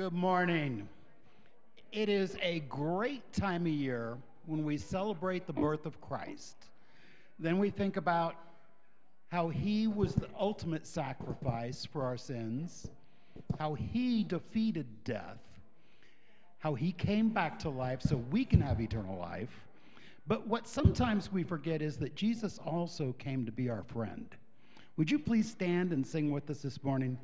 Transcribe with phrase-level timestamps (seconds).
[0.00, 0.88] Good morning.
[1.92, 4.16] It is a great time of year
[4.46, 6.56] when we celebrate the birth of Christ.
[7.38, 8.34] Then we think about
[9.28, 12.88] how he was the ultimate sacrifice for our sins,
[13.58, 15.42] how he defeated death,
[16.60, 19.66] how he came back to life so we can have eternal life.
[20.26, 24.34] But what sometimes we forget is that Jesus also came to be our friend.
[24.96, 27.18] Would you please stand and sing with us this morning?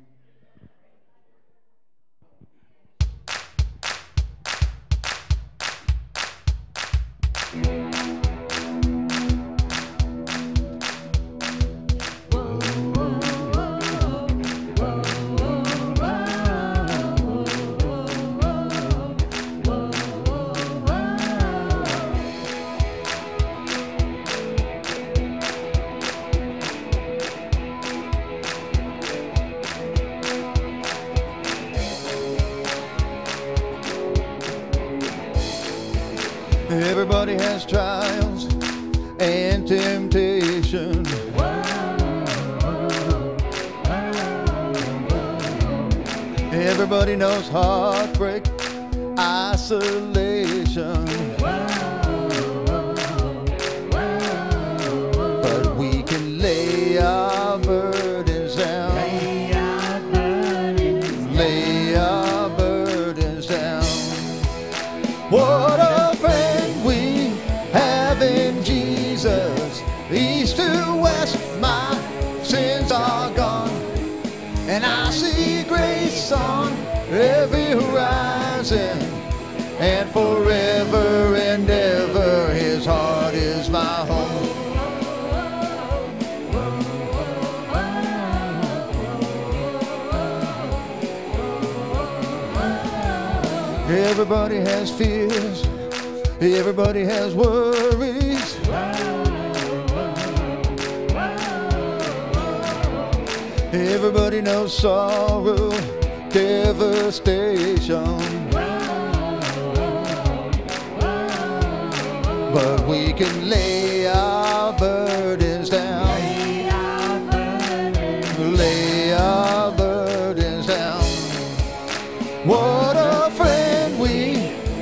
[122.45, 124.35] What a friend we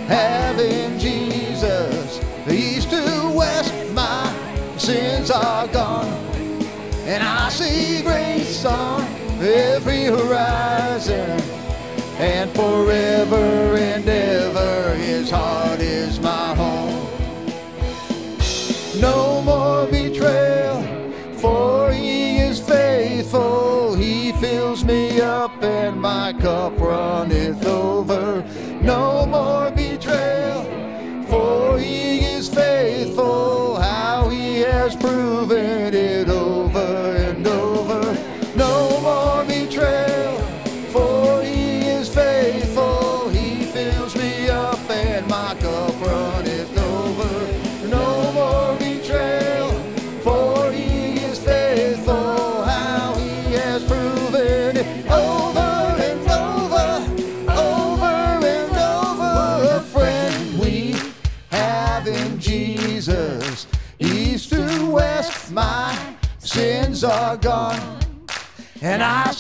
[0.08, 2.22] have in Jesus.
[2.48, 4.32] East to west, my
[4.78, 6.08] sins are gone.
[7.06, 9.02] And I see grace on
[9.42, 11.42] every horizon.
[12.18, 17.08] And forever and ever, his heart is my home.
[19.02, 20.82] No more betrayal,
[21.38, 23.96] for he is faithful.
[23.96, 26.80] He fills me up, and my cup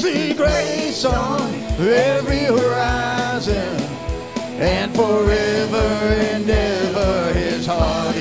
[0.06, 3.75] see grace on every horizon.
[4.60, 5.88] And forever
[6.31, 8.14] and ever, his heart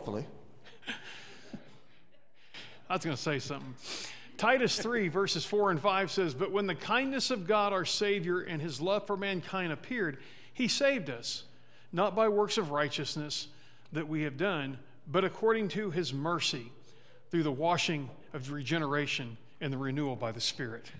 [0.00, 0.24] Hopefully.
[2.88, 3.74] I was going to say something.
[4.38, 8.40] Titus 3, verses 4 and 5 says, But when the kindness of God our Savior
[8.40, 10.16] and his love for mankind appeared,
[10.54, 11.42] he saved us,
[11.92, 13.48] not by works of righteousness
[13.92, 16.72] that we have done, but according to his mercy,
[17.30, 20.90] through the washing of regeneration and the renewal by the Spirit.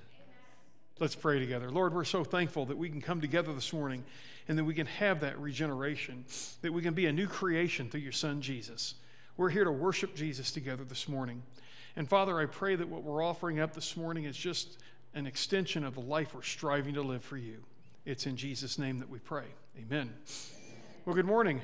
[1.00, 1.70] Let's pray together.
[1.70, 4.04] Lord, we're so thankful that we can come together this morning
[4.48, 6.26] and that we can have that regeneration,
[6.60, 8.96] that we can be a new creation through your Son, Jesus.
[9.38, 11.42] We're here to worship Jesus together this morning.
[11.96, 14.76] And Father, I pray that what we're offering up this morning is just
[15.14, 17.64] an extension of the life we're striving to live for you.
[18.04, 19.46] It's in Jesus' name that we pray.
[19.78, 20.12] Amen.
[21.06, 21.62] Well, good morning.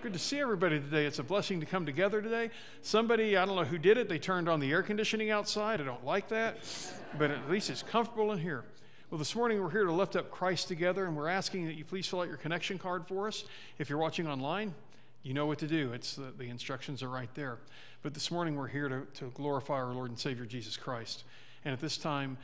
[0.00, 1.06] Good to see everybody today.
[1.06, 2.50] It's a blessing to come together today.
[2.82, 5.80] Somebody, I don't know who did it, they turned on the air conditioning outside.
[5.80, 6.58] I don't like that,
[7.18, 8.62] but at least it's comfortable in here.
[9.10, 11.84] Well, this morning we're here to lift up Christ together, and we're asking that you
[11.84, 13.42] please fill out your connection card for us.
[13.80, 14.72] If you're watching online,
[15.24, 15.92] you know what to do.
[15.92, 17.58] It's the, the instructions are right there.
[18.02, 21.24] But this morning we're here to, to glorify our Lord and Savior Jesus Christ.
[21.64, 22.38] And at this time,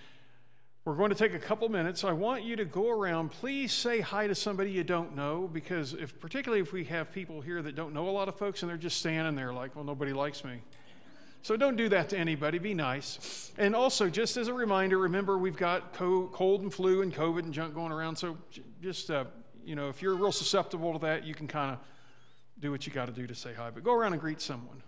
[0.84, 2.04] we're going to take a couple minutes.
[2.04, 3.30] I want you to go around.
[3.30, 7.40] Please say hi to somebody you don't know, because if, particularly if we have people
[7.40, 9.84] here that don't know a lot of folks and they're just standing there like, well,
[9.84, 10.60] nobody likes me.
[11.40, 12.58] So don't do that to anybody.
[12.58, 13.50] Be nice.
[13.56, 17.54] And also, just as a reminder, remember we've got cold and flu and COVID and
[17.54, 18.16] junk going around.
[18.16, 18.36] So
[18.82, 19.24] just, uh,
[19.64, 21.78] you know, if you're real susceptible to that, you can kind of
[22.60, 23.70] do what you got to do to say hi.
[23.70, 24.82] But go around and greet someone.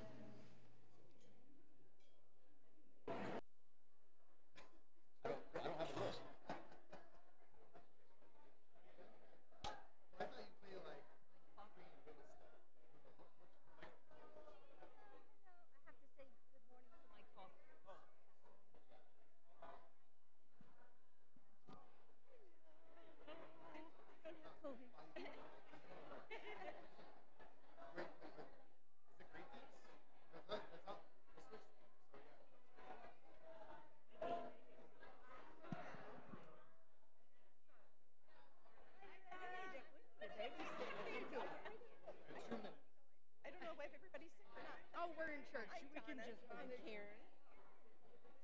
[46.07, 47.19] can just be Karen.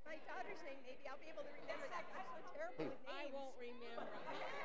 [0.03, 2.03] My daughter's name, maybe I'll be able to remember that.
[2.11, 2.91] I'm so terrible hmm.
[2.91, 3.23] with names.
[3.23, 4.03] I won't remember.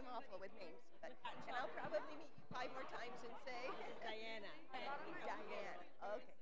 [0.00, 3.68] I'm awful with names, but and I'll probably meet you five more times and say
[4.00, 4.48] Diana.
[5.28, 5.76] Diana.
[6.16, 6.40] Okay.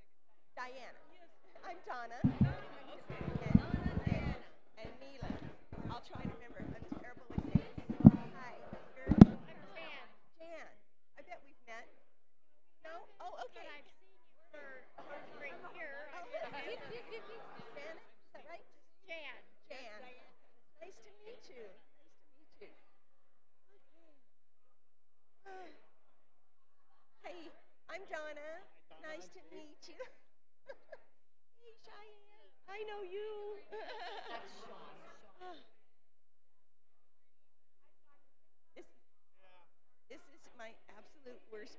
[0.55, 1.03] Diana.
[1.67, 2.23] I'm Donna.
[2.23, 4.39] And,
[4.79, 5.31] and Mila.
[5.91, 6.71] I'll try to remember.
[6.71, 7.99] I'm terrible with names.
[8.39, 8.55] Hi.
[8.95, 9.11] You're
[9.75, 10.07] Jan.
[10.39, 10.71] Jan.
[11.19, 11.91] I bet we've met.
[12.87, 12.95] No?
[13.19, 13.59] Oh, okay.
[13.59, 14.87] But I've seen you for
[15.43, 16.07] right here.
[16.15, 16.47] Oh, Jan.
[16.47, 16.79] Is
[18.39, 18.63] that right?
[19.03, 19.43] Jan.
[19.67, 19.99] Jan.
[20.79, 21.67] Nice to meet you.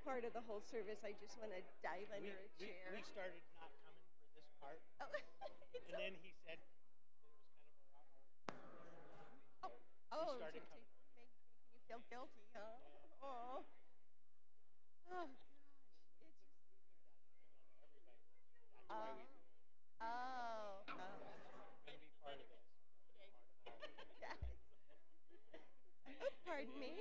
[0.10, 1.00] Part of the whole service.
[1.06, 2.98] I just want to dive under a chair.
[2.98, 4.82] we started not coming for this part.
[5.90, 6.70] Oh, and then he said it
[8.52, 9.74] oh, was kind of a oh,
[10.12, 10.86] oh to, to make,
[11.18, 13.09] making you feel guilty, huh?
[13.22, 13.66] Oh,
[15.12, 15.28] oh
[17.92, 18.24] gosh,
[18.74, 19.20] it's why oh,
[20.02, 20.84] oh.
[26.22, 26.96] Oh, pardon me.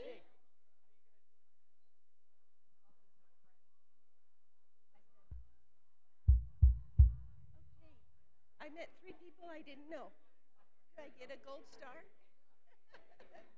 [8.61, 10.11] I met three people I didn't know.
[10.97, 12.05] Do I get a gold star?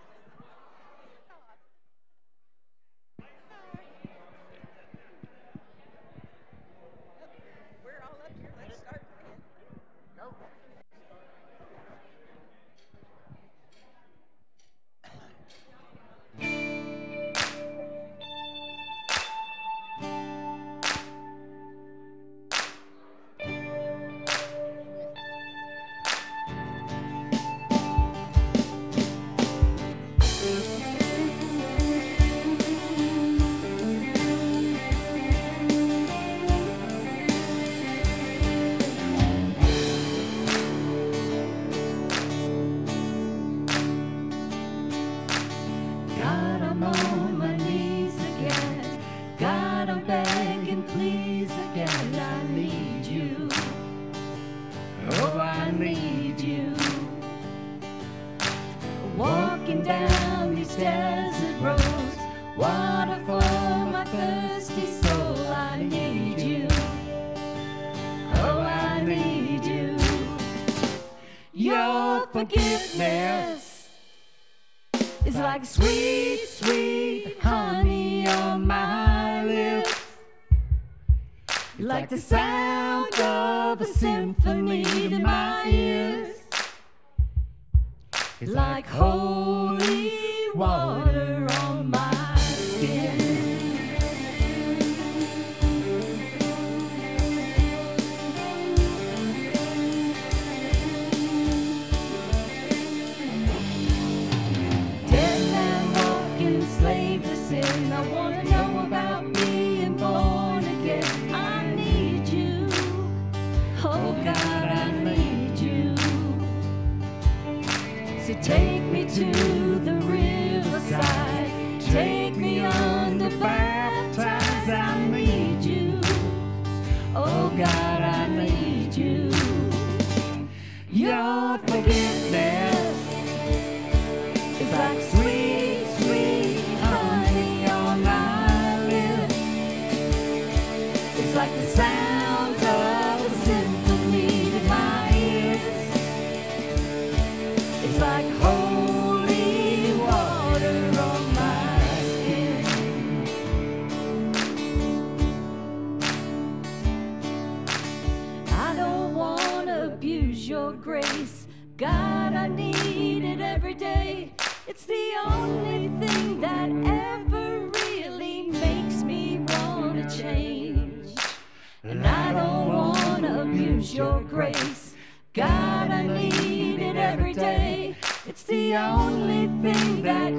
[174.01, 174.95] your grace.
[175.33, 177.95] God, I need it every day.
[178.25, 180.33] It's the only thing that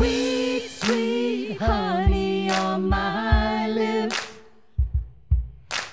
[0.00, 4.18] Sweet, sweet honey on my lips.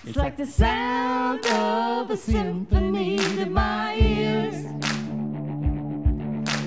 [0.06, 4.64] It's like the sound of a symphony to my ears.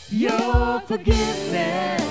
[0.09, 2.04] Your forgiveness.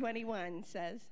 [0.00, 1.02] 21 says,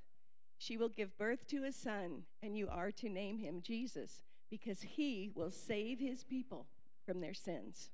[0.57, 4.81] She will give birth to a son, and you are to name him Jesus, because
[4.81, 6.65] he will save his people
[7.05, 7.91] from their sins.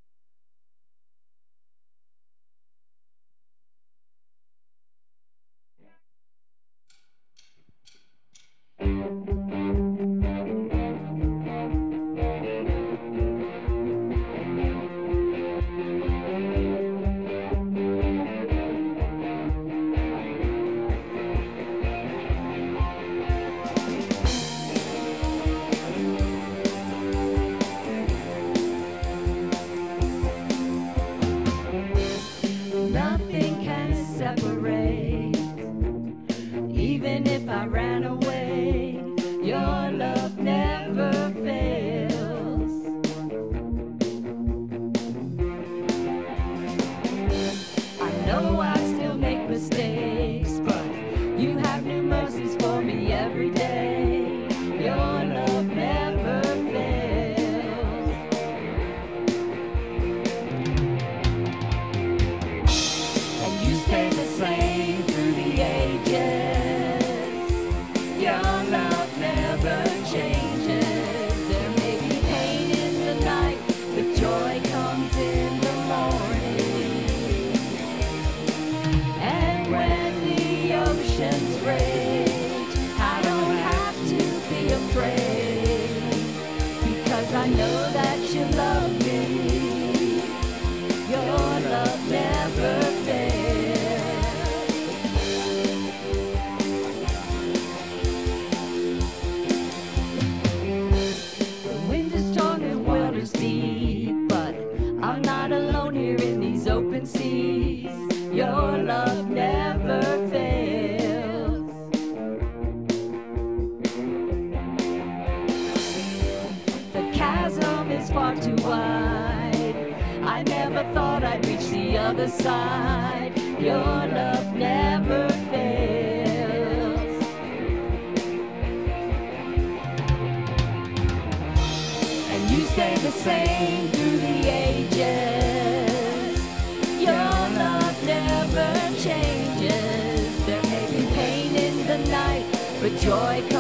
[143.05, 143.54] joy.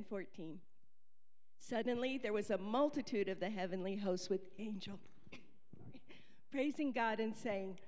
[0.00, 0.58] and 14.
[1.58, 4.98] Suddenly there was a multitude of the heavenly hosts with angel,
[6.50, 7.78] praising God and saying,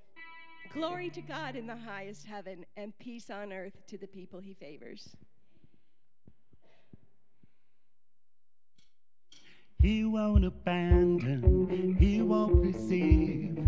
[0.75, 4.53] Glory to God in the highest heaven, and peace on earth to the people he
[4.53, 5.17] favors.
[9.79, 13.59] He won't abandon, he won't receive,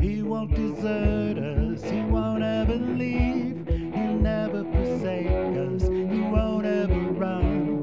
[0.00, 6.94] he won't desert us, he won't ever leave, he'll never forsake us, he won't ever
[6.94, 7.77] run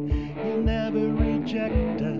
[0.58, 2.14] never reject us.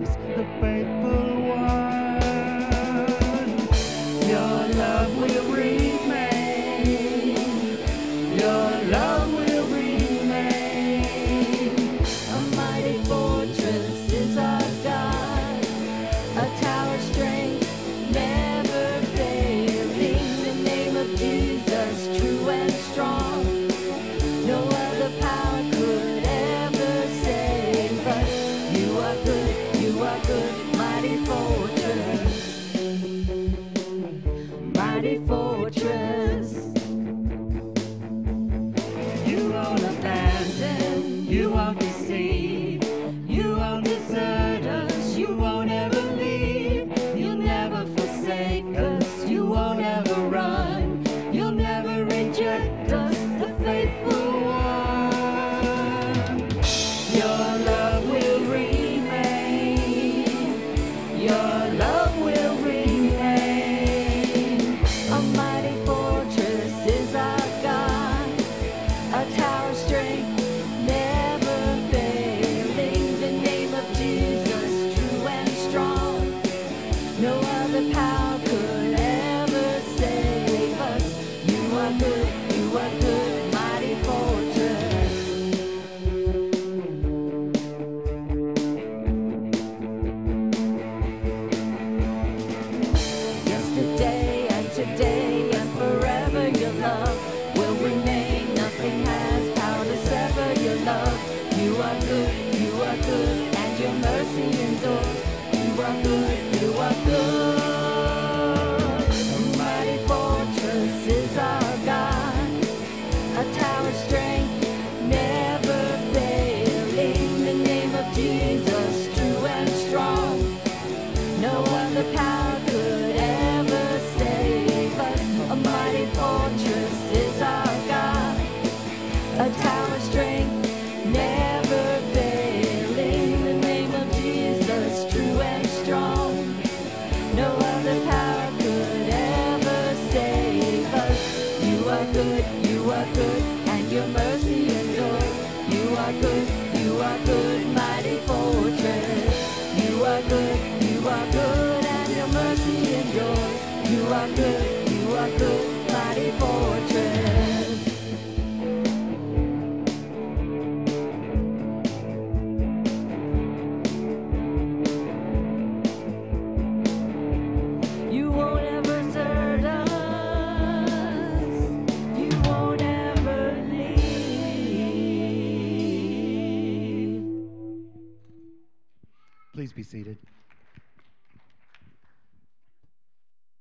[179.86, 180.18] Seated.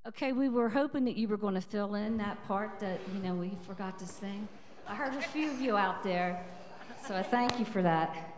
[0.07, 3.21] Okay, we were hoping that you were going to fill in that part that, you
[3.21, 4.47] know, we forgot to sing.
[4.87, 6.43] I heard a few of you out there,
[7.07, 8.34] so I thank you for that.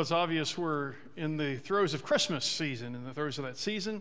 [0.00, 3.58] Well, it's obvious we're in the throes of Christmas season, in the throes of that
[3.58, 4.00] season.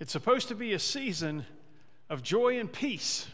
[0.00, 1.44] It's supposed to be a season
[2.08, 3.26] of joy and peace.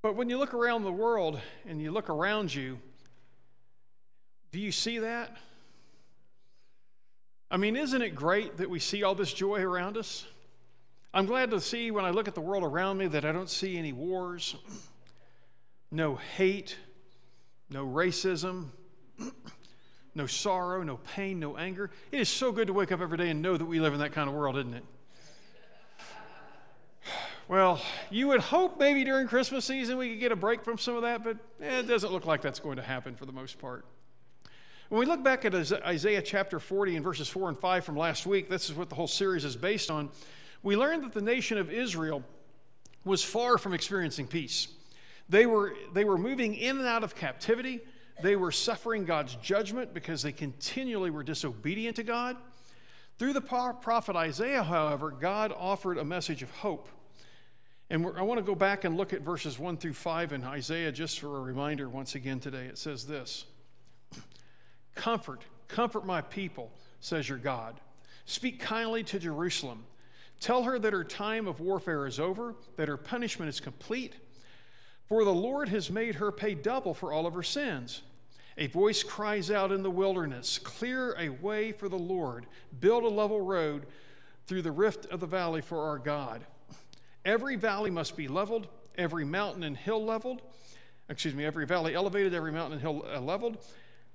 [0.00, 2.78] But when you look around the world and you look around you,
[4.52, 5.36] do you see that?
[7.50, 10.26] I mean, isn't it great that we see all this joy around us?
[11.12, 13.50] I'm glad to see when I look at the world around me that I don't
[13.50, 14.56] see any wars,
[15.90, 16.78] no hate,
[17.68, 18.68] no racism,
[20.14, 21.90] no sorrow, no pain, no anger.
[22.12, 24.00] It is so good to wake up every day and know that we live in
[24.00, 24.84] that kind of world, isn't it?
[27.46, 30.96] Well, you would hope maybe during Christmas season we could get a break from some
[30.96, 33.58] of that, but eh, it doesn't look like that's going to happen for the most
[33.58, 33.84] part.
[34.88, 38.24] When we look back at Isaiah chapter 40 and verses 4 and 5 from last
[38.24, 40.08] week, this is what the whole series is based on.
[40.62, 42.22] We learned that the nation of Israel
[43.04, 44.68] was far from experiencing peace.
[45.28, 47.80] They were, they were moving in and out of captivity.
[48.22, 52.36] They were suffering God's judgment because they continually were disobedient to God.
[53.18, 56.88] Through the prophet Isaiah, however, God offered a message of hope.
[57.90, 60.90] And I want to go back and look at verses 1 through 5 in Isaiah
[60.90, 62.64] just for a reminder once again today.
[62.64, 63.44] It says this
[64.94, 67.80] Comfort, comfort my people, says your God.
[68.24, 69.84] Speak kindly to Jerusalem.
[70.40, 74.14] Tell her that her time of warfare is over, that her punishment is complete.
[75.08, 78.02] For the Lord has made her pay double for all of her sins.
[78.56, 82.46] A voice cries out in the wilderness Clear a way for the Lord,
[82.80, 83.86] build a level road
[84.46, 86.44] through the rift of the valley for our God.
[87.24, 90.42] Every valley must be leveled, every mountain and hill leveled.
[91.08, 93.58] Excuse me, every valley elevated, every mountain and hill uh, leveled.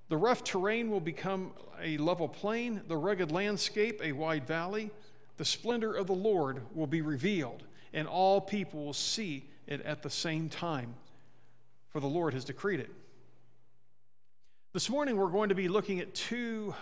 [0.09, 4.89] The rough terrain will become a level plain, the rugged landscape a wide valley.
[5.37, 10.01] The splendor of the Lord will be revealed, and all people will see it at
[10.01, 10.95] the same time,
[11.89, 12.89] for the Lord has decreed it.
[14.73, 16.73] This morning, we're going to be looking at two,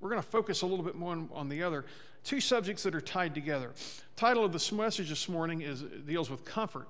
[0.00, 1.84] we're going to focus a little bit more on, on the other,
[2.24, 3.72] two subjects that are tied together.
[4.16, 6.88] title of this message this morning is deals with comfort.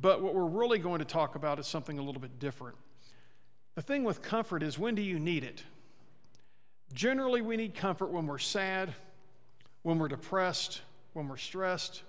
[0.00, 2.76] But what we're really going to talk about is something a little bit different.
[3.74, 5.64] The thing with comfort is when do you need it?
[6.94, 8.94] Generally, we need comfort when we're sad,
[9.82, 10.82] when we're depressed,
[11.14, 12.02] when we're stressed,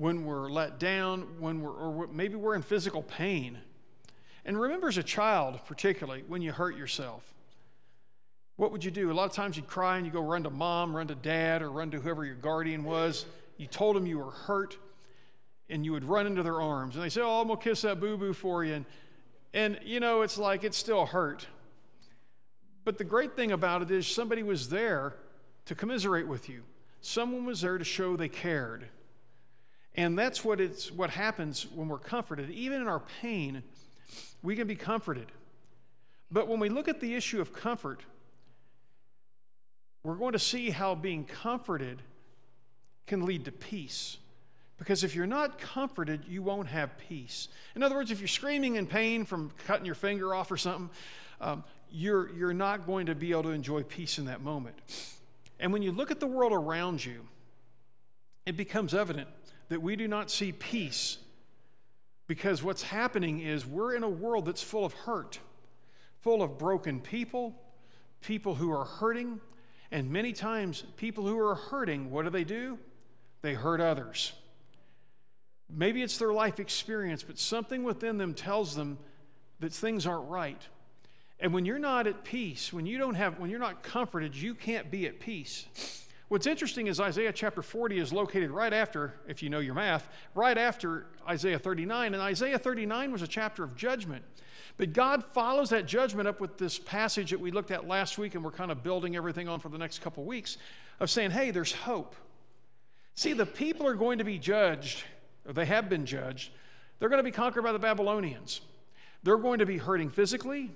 [0.00, 3.58] when we're let down, when we're, or maybe we're in physical pain.
[4.46, 7.22] And remember, as a child, particularly, when you hurt yourself,
[8.56, 9.10] what would you do?
[9.10, 11.60] A lot of times you'd cry and you go run to mom, run to dad,
[11.60, 13.26] or run to whoever your guardian was.
[13.58, 14.78] You told them you were hurt,
[15.68, 16.94] and you would run into their arms.
[16.94, 18.72] And they say, Oh, I'm going to kiss that boo boo for you.
[18.72, 18.86] And,
[19.52, 21.46] and, you know, it's like it still hurt.
[22.86, 25.16] But the great thing about it is somebody was there
[25.66, 26.62] to commiserate with you,
[27.02, 28.88] someone was there to show they cared.
[29.96, 32.50] And that's what, it's, what happens when we're comforted.
[32.50, 33.62] Even in our pain,
[34.42, 35.26] we can be comforted.
[36.30, 38.02] But when we look at the issue of comfort,
[40.02, 42.02] we're going to see how being comforted
[43.06, 44.16] can lead to peace.
[44.78, 47.48] Because if you're not comforted, you won't have peace.
[47.74, 50.88] In other words, if you're screaming in pain from cutting your finger off or something,
[51.40, 54.76] um, you're, you're not going to be able to enjoy peace in that moment.
[55.58, 57.26] And when you look at the world around you,
[58.46, 59.28] it becomes evident
[59.68, 61.18] that we do not see peace
[62.26, 65.40] because what's happening is we're in a world that's full of hurt,
[66.20, 67.54] full of broken people,
[68.20, 69.40] people who are hurting,
[69.90, 72.78] and many times people who are hurting, what do they do?
[73.42, 74.32] They hurt others.
[75.68, 78.98] Maybe it's their life experience, but something within them tells them
[79.60, 80.62] that things aren't right.
[81.38, 84.54] And when you're not at peace, when you don't have when you're not comforted, you
[84.54, 85.66] can't be at peace.
[86.30, 90.08] What's interesting is Isaiah chapter 40 is located right after, if you know your math,
[90.32, 92.14] right after Isaiah 39.
[92.14, 94.24] And Isaiah 39 was a chapter of judgment.
[94.76, 98.36] But God follows that judgment up with this passage that we looked at last week,
[98.36, 100.56] and we're kind of building everything on for the next couple weeks
[101.00, 102.14] of saying, hey, there's hope.
[103.16, 105.02] See, the people are going to be judged,
[105.48, 106.52] or they have been judged.
[107.00, 108.60] They're going to be conquered by the Babylonians.
[109.24, 110.70] They're going to be hurting physically,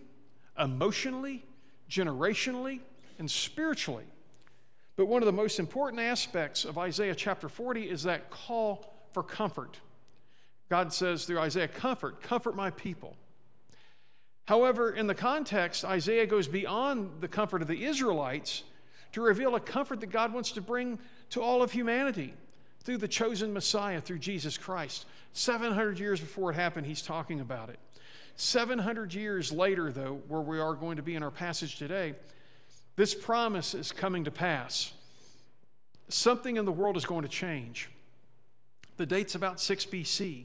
[0.58, 1.44] emotionally,
[1.88, 2.80] generationally,
[3.20, 4.06] and spiritually.
[4.96, 9.22] But one of the most important aspects of Isaiah chapter 40 is that call for
[9.22, 9.78] comfort.
[10.68, 13.16] God says through Isaiah, Comfort, comfort my people.
[14.46, 18.62] However, in the context, Isaiah goes beyond the comfort of the Israelites
[19.12, 20.98] to reveal a comfort that God wants to bring
[21.30, 22.34] to all of humanity
[22.80, 25.06] through the chosen Messiah, through Jesus Christ.
[25.32, 27.78] 700 years before it happened, he's talking about it.
[28.36, 32.14] 700 years later, though, where we are going to be in our passage today,
[32.96, 34.92] this promise is coming to pass.
[36.08, 37.90] Something in the world is going to change.
[38.96, 40.44] The date's about 6 BC.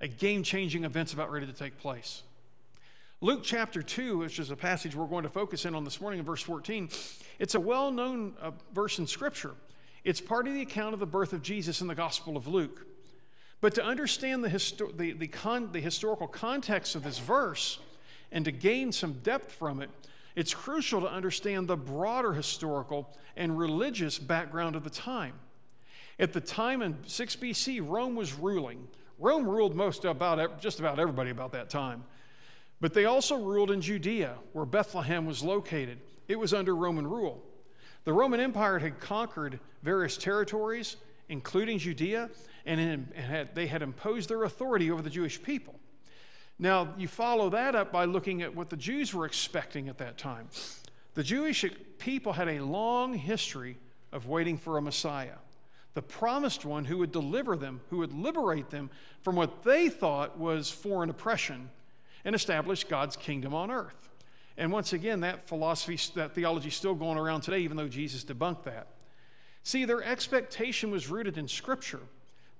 [0.00, 2.22] A game changing event's about ready to take place.
[3.20, 6.20] Luke chapter 2, which is a passage we're going to focus in on this morning
[6.20, 6.88] in verse 14,
[7.40, 9.54] it's a well known uh, verse in Scripture.
[10.04, 12.86] It's part of the account of the birth of Jesus in the Gospel of Luke.
[13.60, 17.80] But to understand the, histo- the, the, con- the historical context of this verse
[18.30, 19.90] and to gain some depth from it,
[20.38, 25.34] it's crucial to understand the broader historical and religious background of the time.
[26.20, 28.86] At the time in 6 BC, Rome was ruling.
[29.18, 32.04] Rome ruled most about just about everybody about that time.
[32.80, 35.98] But they also ruled in Judea, where Bethlehem was located.
[36.28, 37.44] It was under Roman rule.
[38.04, 40.98] The Roman Empire had conquered various territories,
[41.28, 42.30] including Judea,
[42.64, 45.80] and had, they had imposed their authority over the Jewish people.
[46.58, 50.18] Now, you follow that up by looking at what the Jews were expecting at that
[50.18, 50.48] time.
[51.14, 51.64] The Jewish
[51.98, 53.76] people had a long history
[54.12, 55.36] of waiting for a Messiah,
[55.94, 58.90] the promised one who would deliver them, who would liberate them
[59.22, 61.70] from what they thought was foreign oppression
[62.24, 64.08] and establish God's kingdom on earth.
[64.56, 68.24] And once again, that philosophy, that theology is still going around today, even though Jesus
[68.24, 68.88] debunked that.
[69.62, 72.00] See, their expectation was rooted in Scripture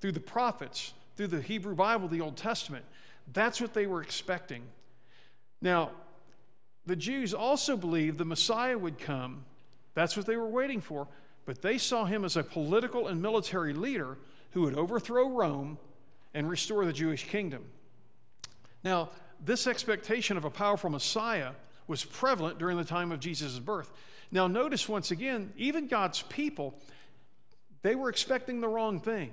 [0.00, 2.84] through the prophets, through the Hebrew Bible, the Old Testament.
[3.32, 4.62] That's what they were expecting.
[5.60, 5.90] Now,
[6.86, 9.44] the Jews also believed the Messiah would come.
[9.94, 11.08] That's what they were waiting for.
[11.44, 14.18] But they saw him as a political and military leader
[14.52, 15.78] who would overthrow Rome
[16.34, 17.64] and restore the Jewish kingdom.
[18.84, 19.10] Now,
[19.44, 21.52] this expectation of a powerful Messiah
[21.86, 23.92] was prevalent during the time of Jesus' birth.
[24.30, 26.74] Now, notice once again, even God's people,
[27.82, 29.30] they were expecting the wrong thing.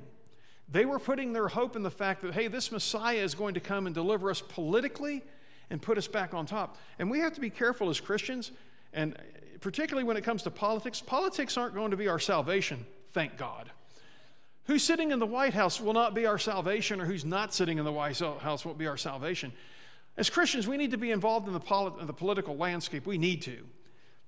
[0.69, 3.60] They were putting their hope in the fact that, hey, this Messiah is going to
[3.60, 5.21] come and deliver us politically
[5.69, 6.78] and put us back on top.
[6.99, 8.51] And we have to be careful as Christians,
[8.93, 9.15] and
[9.62, 11.01] particularly when it comes to politics.
[11.01, 13.71] Politics aren't going to be our salvation, thank God.
[14.65, 17.78] Who's sitting in the White House will not be our salvation, or who's not sitting
[17.78, 19.54] in the White House won't be our salvation.
[20.17, 23.06] As Christians, we need to be involved in the, polit- the political landscape.
[23.06, 23.58] We need to.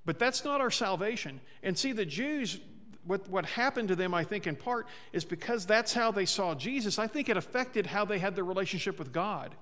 [0.05, 1.41] But that's not our salvation.
[1.63, 2.59] And see, the Jews,
[3.07, 6.53] what, what happened to them, I think, in part, is because that's how they saw
[6.53, 6.99] Jesus.
[6.99, 9.55] I think it affected how they had their relationship with God.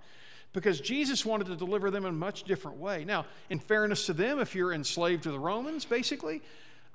[0.51, 3.03] Because Jesus wanted to deliver them in a much different way.
[3.05, 6.41] Now, in fairness to them, if you're enslaved to the Romans, basically,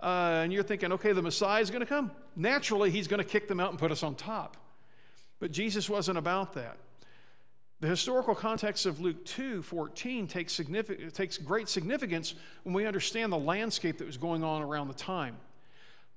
[0.02, 3.28] uh, and you're thinking, okay, the Messiah is going to come, naturally, he's going to
[3.28, 4.56] kick them out and put us on top.
[5.40, 6.78] But Jesus wasn't about that.
[7.80, 13.32] The historical context of Luke 2 14 takes, significant, takes great significance when we understand
[13.32, 15.36] the landscape that was going on around the time.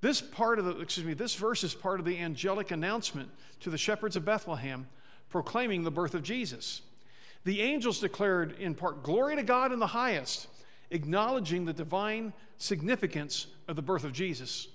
[0.04, 3.30] This part of the, excuse me, this verse is part of the angelic announcement
[3.62, 4.86] to the shepherds of Bethlehem
[5.30, 6.82] proclaiming the birth of Jesus.
[7.46, 10.50] The angels declared in part, Glory to God in the highest,
[10.92, 14.68] acknowledging the divine significance of the birth of Jesus.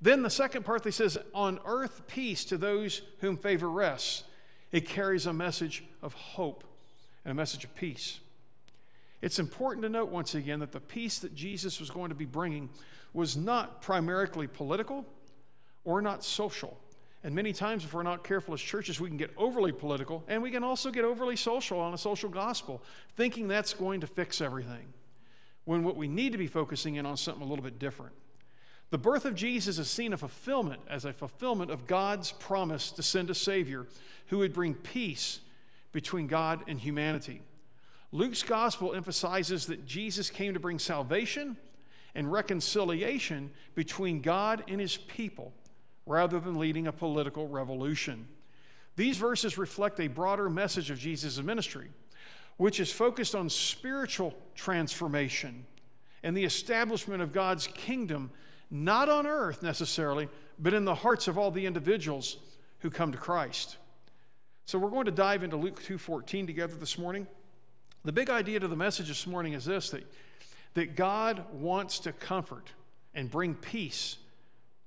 [0.00, 4.22] Then the second part, they says, On earth peace to those whom favor rests.
[4.70, 6.62] It carries a message of hope
[7.24, 8.20] and a message of peace.
[9.20, 12.24] It's important to note once again that the peace that Jesus was going to be
[12.24, 12.70] bringing
[13.12, 15.04] was not primarily political
[15.84, 16.78] or not social.
[17.24, 20.40] And many times, if we're not careful as churches, we can get overly political and
[20.40, 22.80] we can also get overly social on a social gospel,
[23.16, 24.92] thinking that's going to fix everything.
[25.64, 28.12] When what we need to be focusing in on something a little bit different.
[28.90, 33.02] The birth of Jesus is seen a fulfillment as a fulfillment of God's promise to
[33.02, 33.86] send a Savior
[34.28, 35.40] who would bring peace
[35.92, 37.42] between God and humanity.
[38.10, 41.56] Luke's gospel emphasizes that Jesus came to bring salvation
[42.14, 45.52] and reconciliation between God and his people
[46.06, 48.26] rather than leading a political revolution.
[48.96, 51.88] These verses reflect a broader message of Jesus' ministry,
[52.56, 55.66] which is focused on spiritual transformation
[56.22, 58.30] and the establishment of God's kingdom
[58.70, 62.38] not on earth necessarily, but in the hearts of all the individuals
[62.80, 63.76] who come to Christ.
[64.64, 67.26] So we're going to dive into Luke 2:14 together this morning.
[68.08, 70.02] The big idea to the message this morning is this that,
[70.72, 72.72] that God wants to comfort
[73.12, 74.16] and bring peace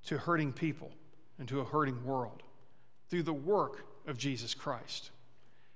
[0.06, 0.90] to hurting people
[1.38, 2.42] and to a hurting world
[3.10, 5.12] through the work of Jesus Christ.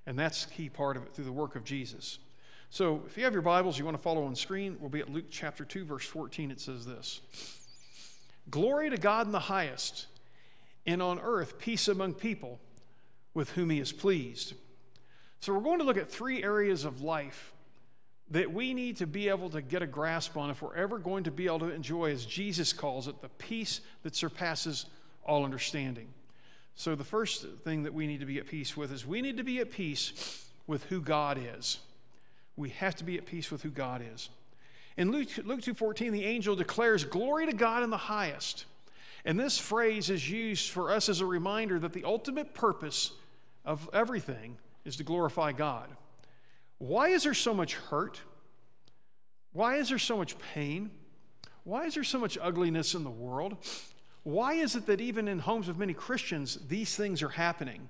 [0.07, 2.19] And that's key part of it, through the work of Jesus.
[2.71, 5.13] So if you have your Bibles, you want to follow on screen, we'll be at
[5.13, 6.51] Luke chapter 2, verse 14.
[6.51, 7.21] It says this
[8.51, 10.07] Glory to God in the highest,
[10.85, 12.59] and on earth peace among people
[13.35, 14.55] with whom he is pleased.
[15.47, 17.53] So we're going to look at three areas of life
[18.33, 21.23] that we need to be able to get a grasp on if we're ever going
[21.23, 24.87] to be able to enjoy, as Jesus calls it, the peace that surpasses
[25.25, 26.09] all understanding.
[26.75, 29.37] So, the first thing that we need to be at peace with is we need
[29.37, 31.79] to be at peace with who God is.
[32.57, 34.31] We have to be at peace with who God is.
[34.97, 38.65] In Luke, Luke 2.14, the angel declares, Glory to God in the highest.
[39.25, 43.13] And this phrase is used for us as a reminder that the ultimate purpose
[43.65, 44.57] of everything
[44.87, 45.91] is to glorify God.
[46.79, 48.21] Why is there so much hurt?
[49.53, 50.91] Why is there so much pain?
[51.65, 53.57] Why is there so much ugliness in the world?
[54.23, 57.89] Why is it that even in homes of many Christians, these things are happening?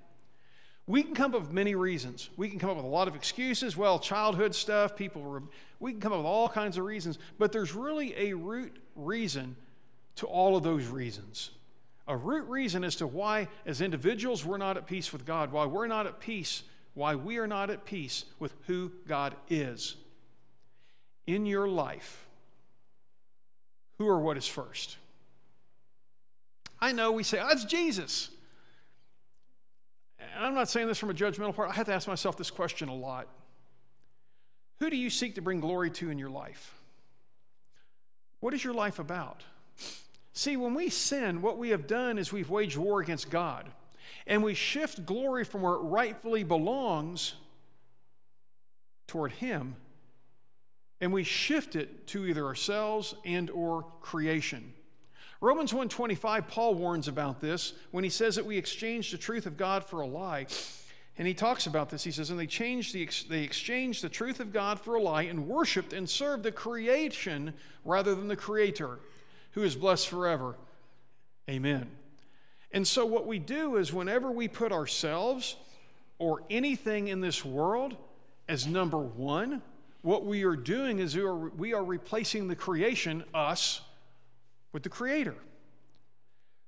[0.87, 2.31] We can come up with many reasons.
[2.37, 3.77] We can come up with a lot of excuses.
[3.77, 5.43] Well, childhood stuff, people, were,
[5.81, 9.57] we can come up with all kinds of reasons, but there's really a root reason
[10.17, 11.51] to all of those reasons.
[12.07, 15.67] A root reason as to why, as individuals, we're not at peace with God, why
[15.67, 16.63] we're not at peace,
[16.97, 19.97] why we are not at peace with who God is.
[21.27, 22.27] In your life,
[23.99, 24.97] who or what is first?
[26.81, 28.31] I know we say, oh, it's Jesus.
[30.19, 31.69] And I'm not saying this from a judgmental part.
[31.69, 33.29] I have to ask myself this question a lot.
[34.81, 36.75] Who do you seek to bring glory to in your life?
[38.41, 39.43] What is your life about?
[40.33, 43.69] See, when we sin, what we have done is we've waged war against God.
[44.27, 47.35] And we shift glory from where it rightfully belongs
[49.07, 49.77] toward him
[51.01, 54.73] and we shift it to either ourselves and or creation
[55.41, 59.57] Romans 1:25 Paul warns about this when he says that we exchange the truth of
[59.57, 60.47] God for a lie.
[61.19, 62.05] And he talks about this.
[62.05, 65.23] He says, and they changed the they exchanged the truth of God for a lie
[65.23, 67.55] and worshiped and served the creation
[67.85, 68.99] rather than the creator,
[69.53, 70.57] who is blessed forever.
[71.49, 71.91] Amen.
[72.77, 75.57] And so what we do is whenever we put ourselves
[76.19, 77.97] or anything in this world
[78.51, 79.63] as number 1,
[80.03, 83.81] what we are doing is we are, we are replacing the creation, us,
[84.75, 85.37] with the Creator.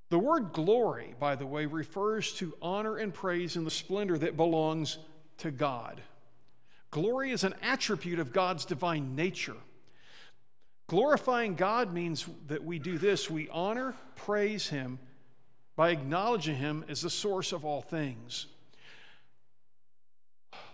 [0.08, 4.34] The word glory, by the way, refers to honor and praise and the splendor that
[4.34, 4.96] belongs
[5.36, 6.00] to God.
[6.90, 9.56] Glory is an attribute of God's divine nature.
[10.86, 14.98] Glorifying God means that we do this we honor, praise Him
[15.78, 18.46] by acknowledging Him as the source of all things.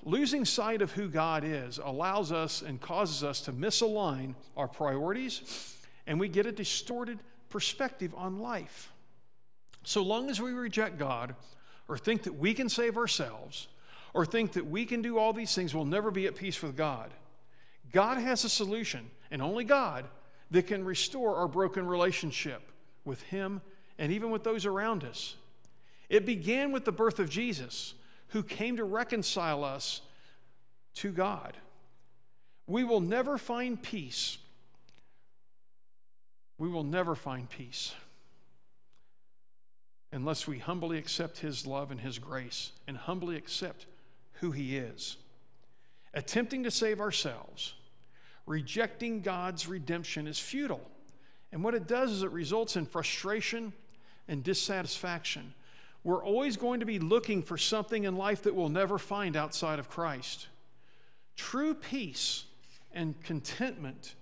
[0.02, 5.76] Losing sight of who God is allows us and causes us to misalign our priorities
[6.06, 7.18] and we get a distorted
[7.50, 8.90] perspective on life.
[9.82, 11.34] So long as we reject God
[11.86, 13.68] or think that we can save ourselves
[14.14, 16.78] or think that we can do all these things, we'll never be at peace with
[16.78, 17.10] God.
[17.92, 20.06] God has a solution, and only God,
[20.50, 22.62] that can restore our broken relationship
[23.04, 23.60] with Him
[23.98, 25.36] and even with those around us.
[26.08, 27.94] It began with the birth of Jesus,
[28.28, 30.00] who came to reconcile us
[30.94, 31.56] to God.
[32.66, 34.38] We will never find peace
[36.58, 37.94] we will never find peace
[40.12, 43.86] unless we humbly accept His love and His grace and humbly accept
[44.34, 45.16] who He is.
[46.12, 47.74] Attempting to save ourselves,
[48.46, 50.88] rejecting God's redemption is futile.
[51.50, 53.72] And what it does is it results in frustration
[54.28, 55.54] and dissatisfaction.
[56.02, 59.78] We're always going to be looking for something in life that we'll never find outside
[59.78, 60.48] of Christ.
[61.36, 62.44] True peace
[62.92, 64.14] and contentment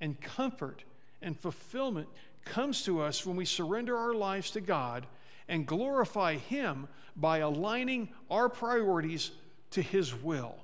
[0.00, 0.84] and comfort
[1.22, 2.08] and fulfillment
[2.44, 5.06] comes to us when we surrender our lives to God
[5.48, 9.30] and glorify Him by aligning our priorities
[9.72, 10.56] to His will.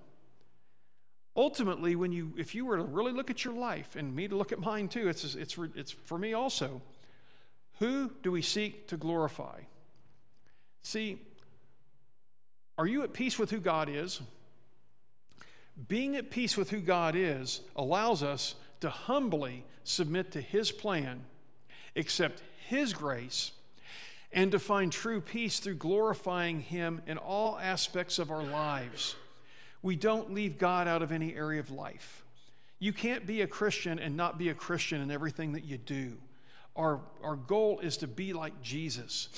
[1.37, 4.37] Ultimately, when you, if you were to really look at your life, and me to
[4.37, 6.83] look at mine too, it's, it's, it's for me also,
[7.83, 9.59] who do we seek to glorify?
[10.83, 11.21] See,
[12.79, 14.23] are you at peace with who God is?
[15.89, 21.25] Being at peace with who God is allows us to humbly submit to His plan,
[21.97, 23.51] accept His grace,
[24.33, 29.17] and to find true peace through glorifying Him in all aspects of our lives.
[29.83, 32.23] We don't leave God out of any area of life.
[32.79, 36.13] You can't be a Christian and not be a Christian in everything that you do.
[36.77, 39.29] Our, our goal is to be like Jesus.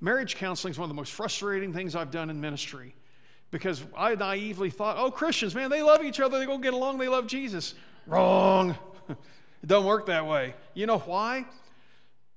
[0.00, 2.94] Marriage counseling is one of the most frustrating things I've done in ministry
[3.50, 6.98] because I naively thought, oh, Christians, man, they love each other, they go get along,
[6.98, 7.74] they love Jesus.
[8.06, 8.76] Wrong.
[9.08, 9.16] it
[9.66, 10.54] doesn't work that way.
[10.74, 11.46] You know why?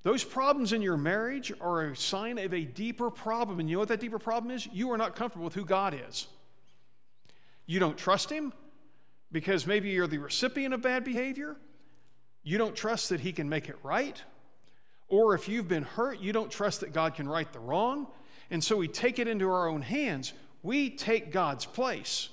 [0.04, 3.60] Those problems in your marriage are a sign of a deeper problem.
[3.60, 4.68] And you know what that deeper problem is?
[4.72, 6.28] You are not comfortable with who God is.
[7.66, 8.54] You don't trust Him
[9.32, 11.58] because maybe you're the recipient of bad behavior.
[12.44, 14.22] You don't trust that He can make it right.
[15.10, 18.08] Or if you've been hurt, you don't trust that God can right the wrong.
[18.50, 20.34] And so we take it into our own hands.
[20.64, 22.30] We take God's place.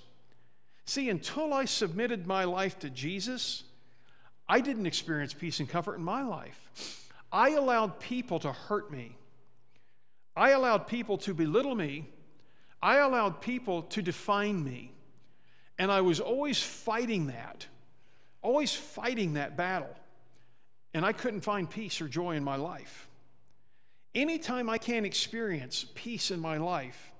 [0.86, 3.64] See, until I submitted my life to Jesus,
[4.48, 7.08] I didn't experience peace and comfort in my life.
[7.32, 9.16] I allowed people to hurt me.
[10.36, 12.08] I allowed people to belittle me.
[12.82, 14.92] I allowed people to define me.
[15.78, 17.66] And I was always fighting that,
[18.42, 19.94] always fighting that battle.
[20.94, 23.08] And I couldn't find peace or joy in my life.
[24.14, 27.10] Anytime I can't experience peace in my life,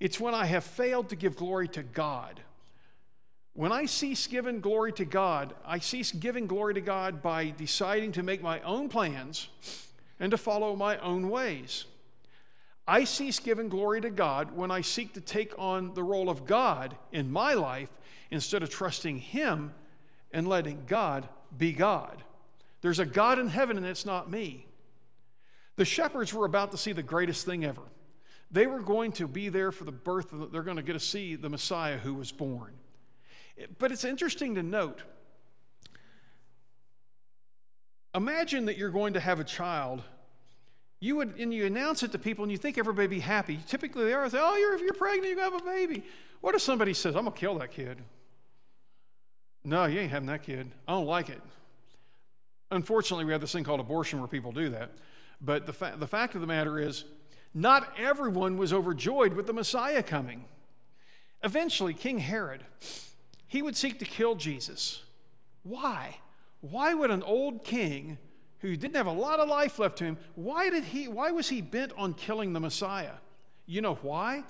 [0.00, 2.40] it's when I have failed to give glory to God.
[3.52, 8.10] When I cease giving glory to God, I cease giving glory to God by deciding
[8.12, 9.48] to make my own plans
[10.18, 11.84] and to follow my own ways.
[12.86, 16.46] I cease giving glory to God when I seek to take on the role of
[16.46, 17.88] God in my life
[18.32, 19.72] instead of trusting Him
[20.32, 22.24] and letting God be God.
[22.84, 24.66] There's a God in heaven and it's not me.
[25.76, 27.80] The shepherds were about to see the greatest thing ever.
[28.50, 31.00] They were going to be there for the birth, of, they're going to get to
[31.00, 32.74] see the Messiah who was born.
[33.78, 35.00] But it's interesting to note
[38.14, 40.02] imagine that you're going to have a child.
[41.00, 43.60] You would, and you announce it to people, and you think everybody be happy.
[43.66, 44.28] Typically, they are.
[44.28, 46.04] Say, "Oh, you're, if you're pregnant, you have a baby."
[46.42, 47.96] What if somebody says, "I'm gonna kill that kid"?
[49.64, 50.70] No, you ain't having that kid.
[50.86, 51.40] I don't like it.
[52.70, 54.92] Unfortunately, we have this thing called abortion where people do that.
[55.40, 57.04] But the, fa- the fact of the matter is,
[57.52, 60.44] not everyone was overjoyed with the Messiah coming.
[61.42, 62.64] Eventually, King Herod,
[63.46, 65.02] he would seek to kill Jesus.
[65.62, 66.16] Why?
[66.60, 68.18] Why would an old king
[68.64, 71.50] who didn't have a lot of life left to him, why did he why was
[71.50, 73.12] he bent on killing the Messiah?
[73.66, 74.44] You know why?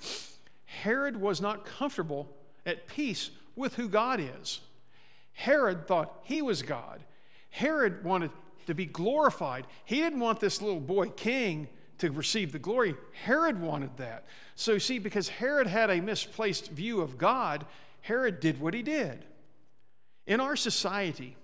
[0.63, 2.33] Herod was not comfortable
[2.65, 4.61] at peace with who God is.
[5.33, 7.03] Herod thought he was God.
[7.55, 8.31] Herod wanted
[8.67, 9.65] to be glorified.
[9.85, 12.95] He didn't want this little boy king to receive the glory.
[13.23, 14.25] Herod wanted that.
[14.55, 17.65] So, you see, because Herod had a misplaced view of God,
[18.01, 19.23] Herod did what he did.
[20.27, 21.37] In our society,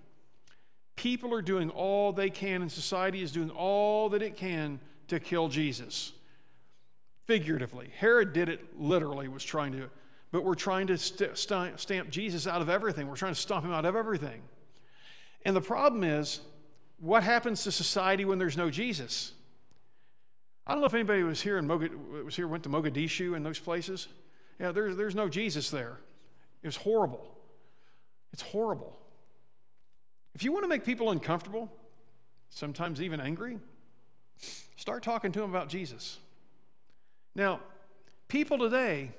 [0.98, 5.18] people are doing all they can, and society is doing all that it can to
[5.18, 6.12] kill Jesus.
[7.26, 7.90] Figuratively.
[7.98, 9.90] Herod did it literally, was trying to,
[10.34, 13.08] but we're trying to st- st- stamp Jesus out of everything.
[13.08, 14.42] We're trying to stomp him out of everything.
[15.44, 16.42] And the problem is,
[17.00, 19.34] what happens to society when there's no Jesus?
[20.68, 23.60] I don't know if anybody was here and was here went to Mogadishu and those
[23.60, 24.08] places.
[24.60, 25.98] Yeah, there's there's no Jesus there.
[26.62, 27.36] It was horrible.
[28.32, 28.98] It's horrible.
[30.36, 31.72] If you want to make people uncomfortable,
[32.50, 33.58] sometimes even angry,
[34.78, 36.20] start talking to them about Jesus.
[37.36, 37.60] Now,
[38.28, 39.12] people today,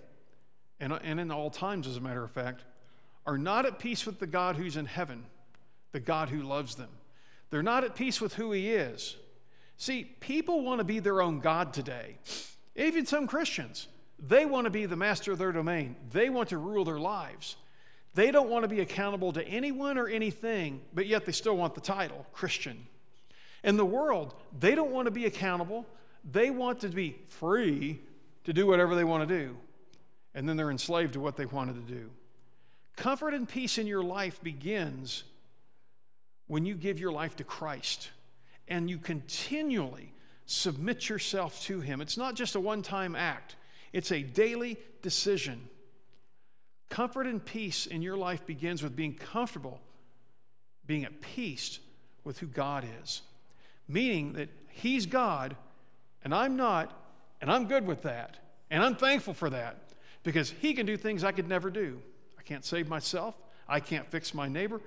[0.81, 2.63] and, and in all times, as a matter of fact,
[3.27, 5.25] are not at peace with the God who's in heaven
[5.93, 6.89] the God who loves them.
[7.51, 9.17] They're not at peace with who He is.
[9.77, 12.17] See, people want to be their own God today.
[12.75, 13.89] Even some Christians,
[14.19, 17.57] they want to be the master of their domain, they want to rule their lives.
[18.15, 21.75] They don't want to be accountable to anyone or anything, but yet they still want
[21.75, 22.87] the title Christian.
[23.65, 25.87] In the world, they don't want to be accountable.
[26.31, 28.01] They want to be free
[28.45, 29.57] to do whatever they want to do.
[30.35, 32.11] And then they're enslaved to what they wanted to do.
[32.97, 35.25] Comfort and peace in your life begins
[36.53, 38.11] when you give your life to Christ
[38.69, 40.13] and you continually
[40.45, 42.03] submit yourself to Him.
[42.03, 43.57] It's not just a one time act,
[43.91, 45.67] it's a daily decision.
[46.91, 49.81] Comfort and peace in your life begins with being comfortable,
[50.87, 51.79] being at peace
[52.23, 53.23] with who God is,
[53.89, 55.57] meaning that He's God
[56.23, 56.93] and I'm not,
[57.41, 58.37] and I'm good with that.
[58.71, 59.79] And I'm thankful for that
[60.23, 62.03] because He can do things I could never do.
[62.39, 63.35] I can't save myself,
[63.67, 64.83] I can't fix my neighbor.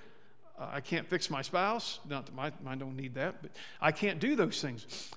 [0.57, 1.99] Uh, I can't fix my spouse.
[2.09, 3.51] Not that my, mine don't need that, but
[3.81, 5.11] I can't do those things.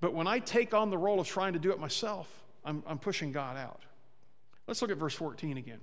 [0.00, 2.28] But when I take on the role of trying to do it myself,
[2.64, 3.82] I'm, I'm pushing God out.
[4.66, 5.80] Let's look at verse 14 again.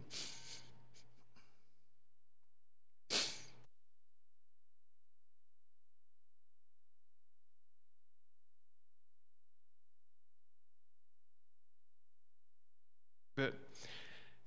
[13.35, 13.53] But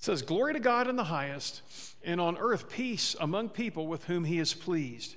[0.02, 1.62] it says, Glory to God in the highest,
[2.02, 5.14] and on earth peace among people with whom he is pleased.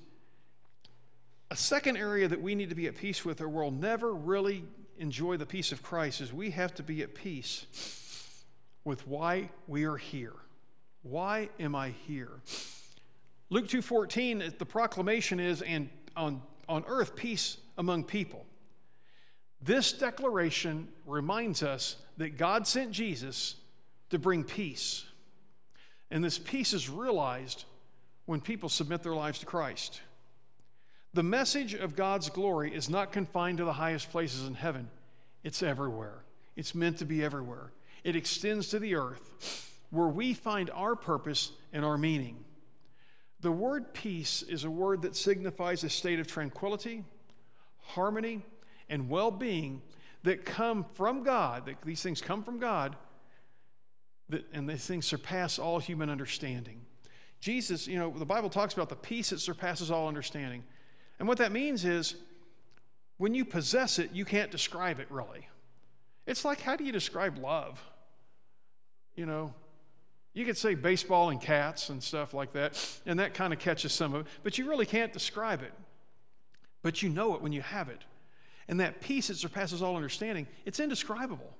[1.49, 4.63] A second area that we need to be at peace with, or we'll never really
[4.99, 7.65] enjoy the peace of Christ, is we have to be at peace
[8.83, 10.35] with why we are here.
[11.01, 12.29] Why am I here?
[13.49, 18.45] Luke 2:14, the proclamation is, and on, on earth peace among people.
[19.59, 23.55] This declaration reminds us that God sent Jesus
[24.09, 25.05] to bring peace.
[26.11, 27.65] And this peace is realized
[28.25, 30.01] when people submit their lives to Christ.
[31.13, 34.89] The message of God's glory is not confined to the highest places in heaven,
[35.43, 36.23] it's everywhere.
[36.55, 37.71] It's meant to be everywhere.
[38.03, 42.45] It extends to the earth where we find our purpose and our meaning.
[43.41, 47.03] The word peace is a word that signifies a state of tranquility,
[47.81, 48.41] harmony,
[48.89, 49.81] and well being
[50.23, 52.95] that come from God, that these things come from God,
[54.29, 56.81] that, and these things surpass all human understanding.
[57.39, 60.63] Jesus, you know, the Bible talks about the peace that surpasses all understanding.
[61.19, 62.15] And what that means is
[63.17, 65.47] when you possess it, you can't describe it really.
[66.25, 67.81] It's like, how do you describe love?
[69.15, 69.53] You know,
[70.33, 73.93] you could say baseball and cats and stuff like that, and that kind of catches
[73.93, 75.71] some of it, but you really can't describe it.
[76.81, 78.01] But you know it when you have it.
[78.67, 81.53] And that peace that surpasses all understanding, it's indescribable.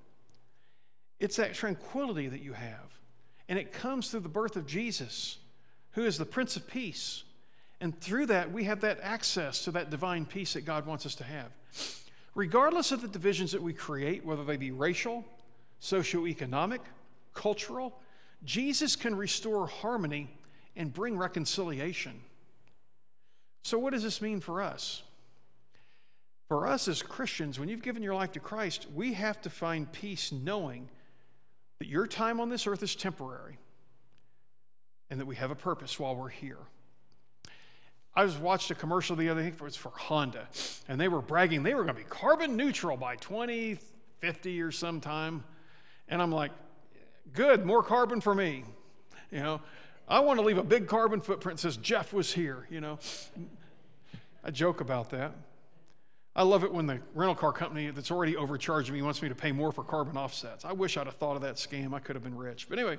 [1.20, 2.99] It's that tranquility that you have.
[3.47, 5.38] And it comes through the birth of Jesus,
[5.91, 7.24] who is the Prince of Peace.
[7.80, 11.16] And through that, we have that access to that divine peace that God wants us
[11.16, 11.51] to have.
[12.34, 15.24] Regardless of the divisions that we create, whether they be racial,
[15.82, 16.80] socioeconomic,
[17.34, 17.99] cultural,
[18.43, 20.30] Jesus can restore harmony
[20.76, 22.22] and bring reconciliation.
[23.63, 25.03] So, what does this mean for us?
[26.47, 29.91] For us as Christians, when you've given your life to Christ, we have to find
[29.91, 30.89] peace knowing
[31.80, 33.57] that your time on this earth is temporary
[35.09, 36.57] and that we have a purpose while we're here.
[38.15, 40.47] I was watched a commercial the other day, it was for Honda,
[40.88, 45.43] and they were bragging they were going to be carbon neutral by 2050 or sometime.
[46.07, 46.51] And I'm like,
[47.34, 48.63] good, more carbon for me.
[49.32, 49.61] You know,
[50.07, 52.99] I want to leave a big carbon footprint says Jeff was here, you know.
[54.43, 55.34] I joke about that.
[56.36, 59.36] I love it when the rental car company that's already overcharging me wants me to
[59.36, 60.66] pay more for carbon offsets.
[60.66, 61.94] I wish I'd have thought of that scam.
[61.94, 62.68] I could have been rich.
[62.68, 62.98] But anyway,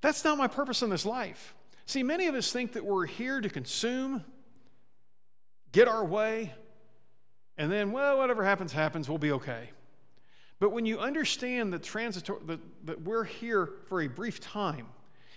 [0.00, 1.54] that's not my purpose in this life.
[1.86, 4.24] See, many of us think that we're here to consume,
[5.70, 6.52] get our way,
[7.56, 9.70] and then, well, whatever happens, happens, we'll be okay.
[10.58, 14.86] But when you understand the transitory, that, that we're here for a brief time,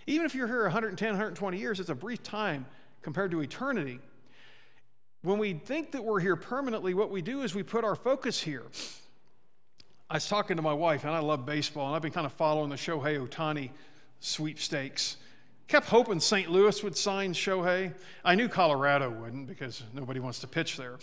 [0.08, 2.66] even if you're here 110, 120 years, it's a brief time
[3.02, 4.00] compared to eternity.
[5.24, 8.42] When we think that we're here permanently, what we do is we put our focus
[8.42, 8.64] here.
[10.10, 12.34] I was talking to my wife, and I love baseball, and I've been kind of
[12.34, 13.70] following the Shohei Ohtani
[14.20, 15.16] sweepstakes.
[15.70, 16.52] Kept hoping St.
[16.52, 17.94] Louis would sign Shohei.
[18.26, 21.00] I knew Colorado wouldn't because nobody wants to pitch there.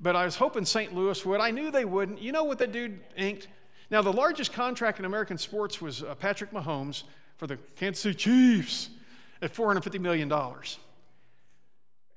[0.00, 0.92] But I was hoping St.
[0.92, 1.40] Louis would.
[1.40, 2.20] I knew they wouldn't.
[2.20, 3.46] You know what that dude inked?
[3.88, 7.04] Now, the largest contract in American sports was uh, Patrick Mahomes
[7.36, 8.90] for the Kansas City Chiefs
[9.40, 10.28] at $450 million.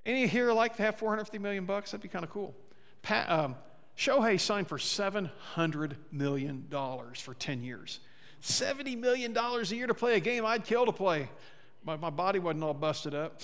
[0.06, 1.92] Any here like to have 450 million bucks?
[1.92, 2.54] That'd be kind of cool.
[3.02, 3.56] Pat, um,
[3.98, 8.00] Shohei signed for $700 million for 10 years.
[8.42, 11.30] $70 million a year to play a game I'd kill to play
[11.86, 13.42] my, my body wasn't all busted up.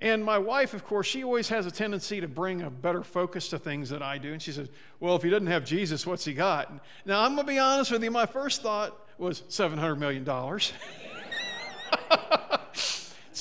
[0.00, 3.48] And my wife, of course, she always has a tendency to bring a better focus
[3.50, 4.32] to things than I do.
[4.32, 6.72] And she says, Well, if he doesn't have Jesus, what's he got?
[7.04, 8.10] Now, I'm going to be honest with you.
[8.10, 10.24] My first thought was $700 million.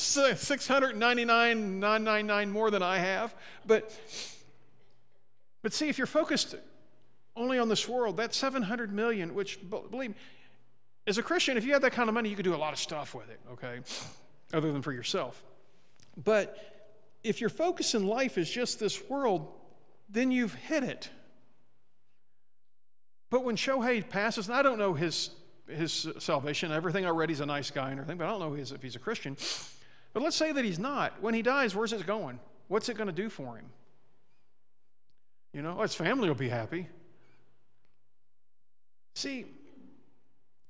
[0.01, 3.33] 699,999 more than I have.
[3.65, 3.93] But,
[5.61, 6.55] but see, if you're focused
[7.35, 10.15] only on this world, that 700 million, which, believe me,
[11.07, 12.73] as a Christian, if you had that kind of money, you could do a lot
[12.73, 13.79] of stuff with it, okay,
[14.53, 15.41] other than for yourself.
[16.21, 16.57] But
[17.23, 19.47] if your focus in life is just this world,
[20.09, 21.09] then you've hit it.
[23.29, 25.31] But when Shohei passes, and I don't know his,
[25.67, 28.53] his salvation, everything I read, he's a nice guy and everything, but I don't know
[28.53, 29.37] his, if he's a Christian.
[30.13, 31.21] But let's say that he's not.
[31.21, 32.39] When he dies, where's it going?
[32.67, 33.65] What's it going to do for him?
[35.53, 36.87] You know, his family will be happy.
[39.15, 39.45] See,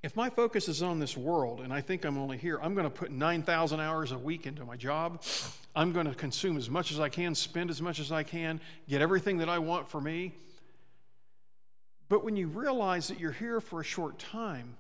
[0.04, 2.86] if my focus is on this world and I think I'm only here, I'm going
[2.86, 5.22] to put 9,000 hours a week into my job.
[5.76, 8.60] I'm going to consume as much as I can, spend as much as I can,
[8.90, 10.34] get everything that I want for me.
[12.10, 14.76] But when you realize that you're here for a short time,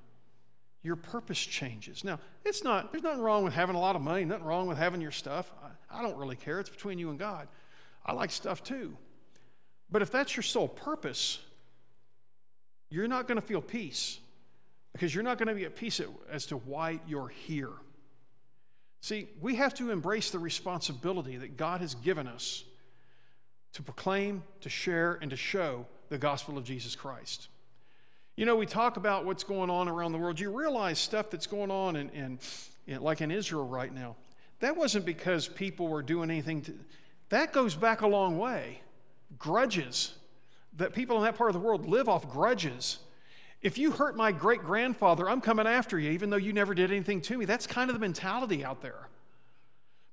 [0.84, 2.03] your purpose changes.
[2.03, 4.77] Now, it's not, there's nothing wrong with having a lot of money, nothing wrong with
[4.77, 5.51] having your stuff.
[5.63, 6.59] I, I don't really care.
[6.59, 7.47] It's between you and God.
[8.05, 8.97] I like stuff too.
[9.91, 11.39] But if that's your sole purpose,
[12.89, 14.19] you're not going to feel peace
[14.93, 17.71] because you're not going to be at peace as to why you're here.
[19.01, 22.63] See, we have to embrace the responsibility that God has given us
[23.73, 27.47] to proclaim, to share, and to show the gospel of Jesus Christ.
[28.41, 30.39] You know, we talk about what's going on around the world.
[30.39, 32.39] You realize stuff that's going on in, in,
[32.87, 34.15] in like in Israel right now.
[34.61, 36.73] That wasn't because people were doing anything to,
[37.29, 38.81] that goes back a long way.
[39.37, 40.15] Grudges.
[40.77, 42.97] That people in that part of the world live off grudges.
[43.61, 46.89] If you hurt my great grandfather, I'm coming after you, even though you never did
[46.89, 47.45] anything to me.
[47.45, 49.07] That's kind of the mentality out there.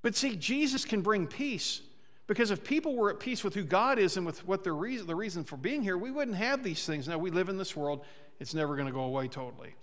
[0.02, 1.80] But see, Jesus can bring peace
[2.28, 5.06] because if people were at peace with who God is and with what their reason,
[5.06, 7.08] the reason for being here, we wouldn't have these things.
[7.08, 8.04] Now, we live in this world,
[8.38, 9.74] it's never going to go away totally.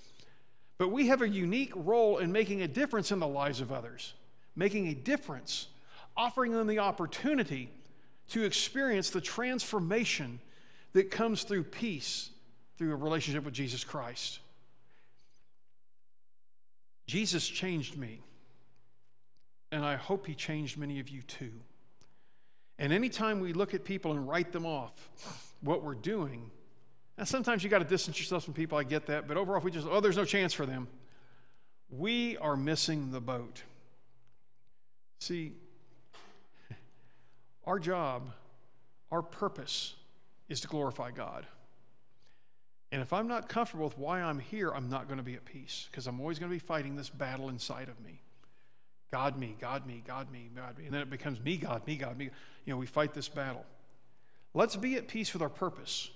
[0.78, 4.14] But we have a unique role in making a difference in the lives of others,
[4.56, 5.68] making a difference,
[6.16, 7.72] offering them the opportunity
[8.30, 10.40] to experience the transformation
[10.94, 12.30] that comes through peace,
[12.78, 14.40] through a relationship with Jesus Christ.
[17.08, 18.22] Jesus changed me,
[19.72, 21.52] and I hope he changed many of you too.
[22.78, 24.94] And anytime we look at people and write them off,
[25.62, 26.52] what we're doing,
[27.18, 29.64] now sometimes you got to distance yourself from people, I get that, but overall, if
[29.64, 30.88] we just, oh, there's no chance for them,
[31.90, 33.64] we are missing the boat.
[35.20, 35.54] See,
[37.66, 38.32] our job,
[39.12, 39.96] our purpose
[40.50, 41.46] is to glorify God.
[42.92, 45.46] And if I'm not comfortable with why I'm here, I'm not going to be at
[45.46, 48.22] peace because I'm always going to be fighting this battle inside of me.
[49.12, 50.86] God, me, God, me, God, me, God, me.
[50.86, 52.26] And then it becomes me, God, me, God, me.
[52.66, 53.66] You know, we fight this battle.
[54.54, 56.10] Let's be at peace with our purpose,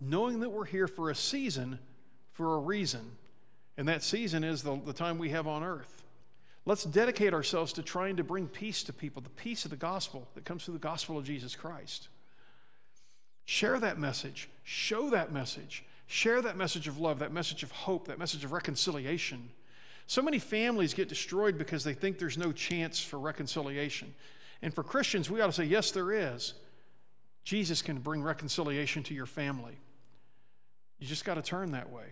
[0.00, 1.78] knowing that we're here for a season,
[2.32, 3.12] for a reason.
[3.76, 6.02] And that season is the, the time we have on earth.
[6.64, 10.26] Let's dedicate ourselves to trying to bring peace to people, the peace of the gospel
[10.34, 12.08] that comes through the gospel of Jesus Christ.
[13.44, 18.08] Share that message, show that message, share that message of love, that message of hope,
[18.08, 19.50] that message of reconciliation.
[20.06, 24.14] So many families get destroyed because they think there's no chance for reconciliation.
[24.62, 26.54] And for Christians, we ought to say, yes, there is.
[27.44, 29.78] Jesus can bring reconciliation to your family.
[30.98, 32.06] You just got to turn that way.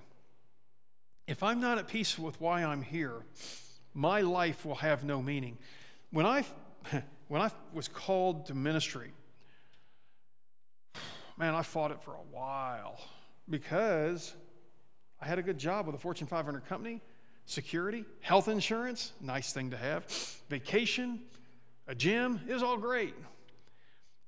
[1.26, 3.24] If I'm not at peace with why I'm here,
[3.95, 5.57] my life will have no meaning.
[6.11, 6.45] When I,
[7.28, 9.11] when I was called to ministry,
[11.38, 13.01] man, I fought it for a while
[13.49, 14.34] because
[15.20, 17.01] I had a good job with a Fortune 500 company,
[17.47, 20.07] security, health insurance, nice thing to have,
[20.49, 21.20] vacation,
[21.86, 23.14] a gym, was all great.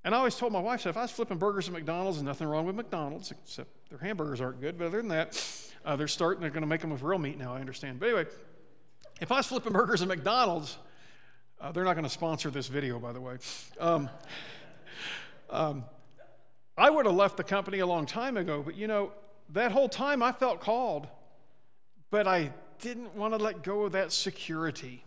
[0.04, 2.26] And I always told my wife, so if I was flipping burgers at McDonald's, and
[2.26, 6.08] nothing wrong with McDonald's, except their hamburgers aren't good, but other than that, uh, they're
[6.08, 7.98] starting, they're going to make them with real meat now, I understand.
[7.98, 8.26] But anyway,
[9.20, 10.78] if I was flipping burgers at McDonald's,
[11.60, 13.38] uh, they're not going to sponsor this video, by the way.
[13.80, 14.10] Um,
[15.50, 15.84] um,
[16.76, 19.12] I would have left the company a long time ago, but you know,
[19.50, 21.08] that whole time I felt called,
[22.10, 25.04] but I didn't want to let go of that security.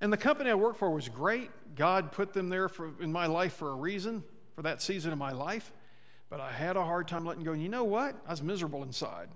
[0.00, 1.50] And the company I worked for was great.
[1.74, 4.22] God put them there for, in my life for a reason,
[4.54, 5.72] for that season of my life.
[6.30, 7.52] But I had a hard time letting go.
[7.52, 8.14] And you know what?
[8.26, 9.28] I was miserable inside.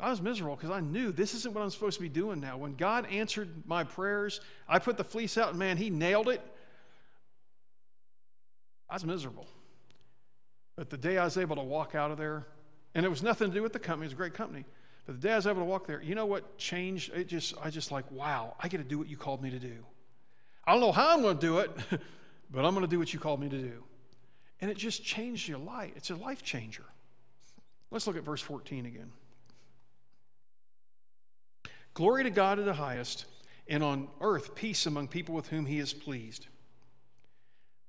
[0.00, 2.56] I was miserable because I knew this isn't what I'm supposed to be doing now.
[2.56, 6.40] When God answered my prayers, I put the fleece out, and man, He nailed it.
[8.88, 9.46] I was miserable.
[10.76, 12.46] But the day I was able to walk out of there,
[12.94, 14.64] and it was nothing to do with the company, it was a great company.
[15.08, 17.14] But the day I was able to walk there, you know what changed?
[17.14, 19.58] It just, I just like, wow, I get to do what you called me to
[19.58, 19.86] do.
[20.66, 21.70] I don't know how I'm going to do it,
[22.50, 23.82] but I'm going to do what you called me to do.
[24.60, 25.92] And it just changed your life.
[25.96, 26.84] It's a life changer.
[27.90, 29.10] Let's look at verse 14 again.
[31.94, 33.24] Glory to God in the highest,
[33.66, 36.48] and on earth peace among people with whom he is pleased.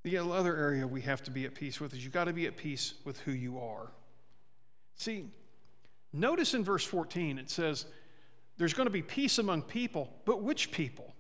[0.04, 2.48] The other area we have to be at peace with is you've got to be
[2.48, 3.92] at peace with who you are.
[4.96, 5.26] See,
[6.12, 7.86] Notice in verse 14 it says,
[8.58, 11.14] There's going to be peace among people, but which people?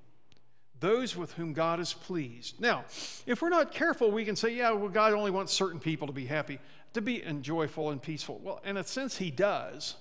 [0.79, 2.61] Those with whom God is pleased.
[2.61, 2.85] Now,
[3.25, 6.13] if we're not careful, we can say, Yeah, well, God only wants certain people to
[6.13, 6.59] be happy,
[6.93, 8.39] to be and joyful and peaceful.
[8.43, 9.95] Well, in a sense, He does.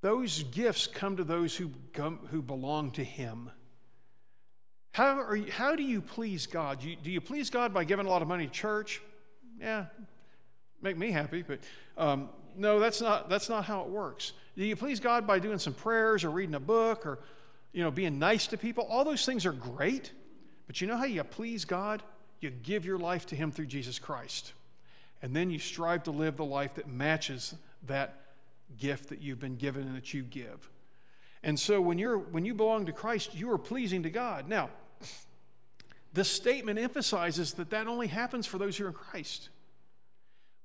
[0.00, 1.72] Those gifts come to those who,
[2.30, 3.50] who belong to Him.
[4.92, 6.80] How, you, how do you please God?
[6.80, 9.00] Do you, do you please God by giving a lot of money to church?
[9.60, 9.86] Yeah,
[10.82, 11.60] make me happy, but
[11.96, 14.32] um, no, that's not, that's not how it works.
[14.56, 17.18] Do you please God by doing some prayers or reading a book or
[17.72, 18.84] you know, being nice to people?
[18.90, 20.12] All those things are great,
[20.66, 22.02] but you know how you please God?
[22.40, 24.52] You give your life to Him through Jesus Christ.
[25.22, 27.54] And then you strive to live the life that matches
[27.86, 28.14] that
[28.78, 30.70] gift that you've been given and that you give.
[31.42, 34.48] And so when you're when you belong to Christ, you are pleasing to God.
[34.48, 34.70] Now,
[36.12, 39.50] this statement emphasizes that that only happens for those who are in Christ.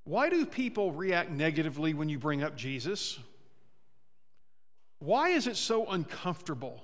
[0.04, 3.18] Why do people react negatively when you bring up Jesus?
[4.98, 6.82] Why is it so uncomfortable?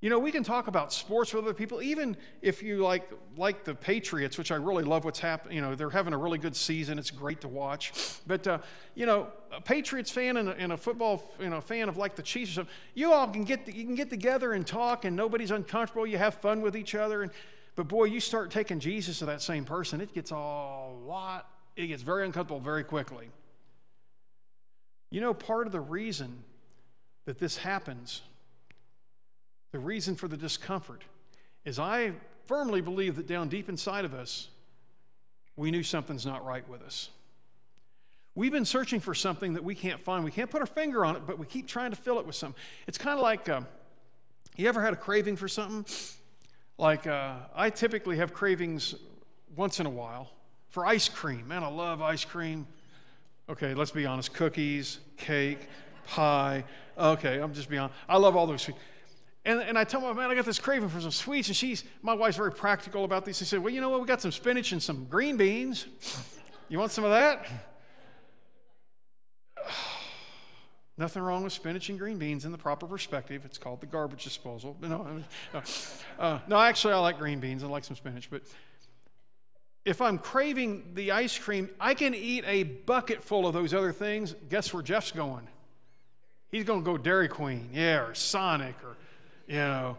[0.00, 3.64] You know, we can talk about sports with other people, even if you like like
[3.64, 5.56] the Patriots, which I really love what's happening.
[5.56, 6.98] You know, they're having a really good season.
[6.98, 7.92] It's great to watch.
[8.26, 8.58] But uh,
[8.94, 12.16] you know, a Patriots fan and a, and a football you know fan of like
[12.16, 15.16] the Chiefs or something, you all can get you can get together and talk, and
[15.16, 16.06] nobody's uncomfortable.
[16.06, 17.32] You have fun with each other, and
[17.74, 21.53] but boy, you start taking Jesus to that same person, it gets a lot.
[21.76, 23.30] It gets very uncomfortable very quickly.
[25.10, 26.44] You know, part of the reason
[27.24, 28.22] that this happens
[29.74, 31.02] the reason for the discomfort
[31.64, 32.12] is I
[32.46, 34.46] firmly believe that down deep inside of us,
[35.56, 37.10] we knew something's not right with us.
[38.36, 40.24] We've been searching for something that we can't find.
[40.24, 42.36] We can't put our finger on it, but we keep trying to fill it with
[42.36, 42.62] something.
[42.86, 43.62] It's kind of like uh,
[44.56, 45.84] you ever had a craving for something?
[46.78, 48.94] Like uh, I typically have cravings
[49.56, 50.30] once in a while
[50.74, 51.46] for ice cream.
[51.46, 52.66] Man, I love ice cream.
[53.48, 55.68] Okay, let's be honest cookies, cake,
[56.04, 56.64] pie.
[56.98, 57.96] Okay, I'm just being honest.
[58.08, 58.80] I love all those sweets.
[59.44, 61.46] And, and I tell my man, I got this craving for some sweets.
[61.46, 63.38] And she's, my wife's very practical about these.
[63.38, 64.00] She said, Well, you know what?
[64.00, 65.86] We got some spinach and some green beans.
[66.68, 67.46] You want some of that?
[70.98, 73.44] Nothing wrong with spinach and green beans in the proper perspective.
[73.44, 74.76] It's called the garbage disposal.
[74.82, 75.22] No,
[75.52, 75.62] no,
[76.18, 77.62] uh, no, actually, I like green beans.
[77.62, 78.28] I like some spinach.
[78.28, 78.42] But
[79.84, 83.92] if I'm craving the ice cream, I can eat a bucket full of those other
[83.92, 84.34] things.
[84.48, 85.46] Guess where Jeff's going?
[86.50, 88.96] He's going to go Dairy Queen, yeah, or Sonic, or
[89.46, 89.96] you know,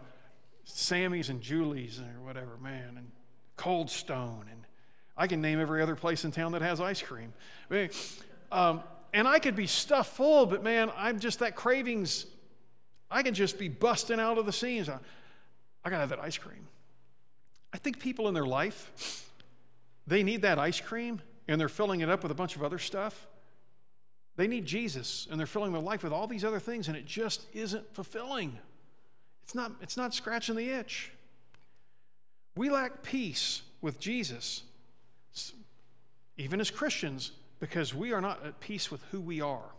[0.64, 3.10] Sammy's and Julie's or whatever, man, and
[3.56, 4.60] Cold Stone, and
[5.16, 7.32] I can name every other place in town that has ice cream.
[7.70, 7.90] I mean,
[8.50, 8.82] um,
[9.14, 12.26] and I could be stuffed full, but man, I'm just that cravings.
[13.10, 14.88] I can just be busting out of the seams.
[14.88, 14.98] I,
[15.84, 16.66] I gotta have that ice cream.
[17.72, 19.24] I think people in their life,
[20.06, 22.78] they need that ice cream, and they're filling it up with a bunch of other
[22.78, 23.26] stuff.
[24.36, 27.06] They need Jesus, and they're filling their life with all these other things, and it
[27.06, 28.58] just isn't fulfilling.
[29.44, 31.12] It's not, it's not scratching the itch.
[32.54, 34.62] We lack peace with Jesus,
[36.36, 39.70] even as Christians, because we are not at peace with who we are.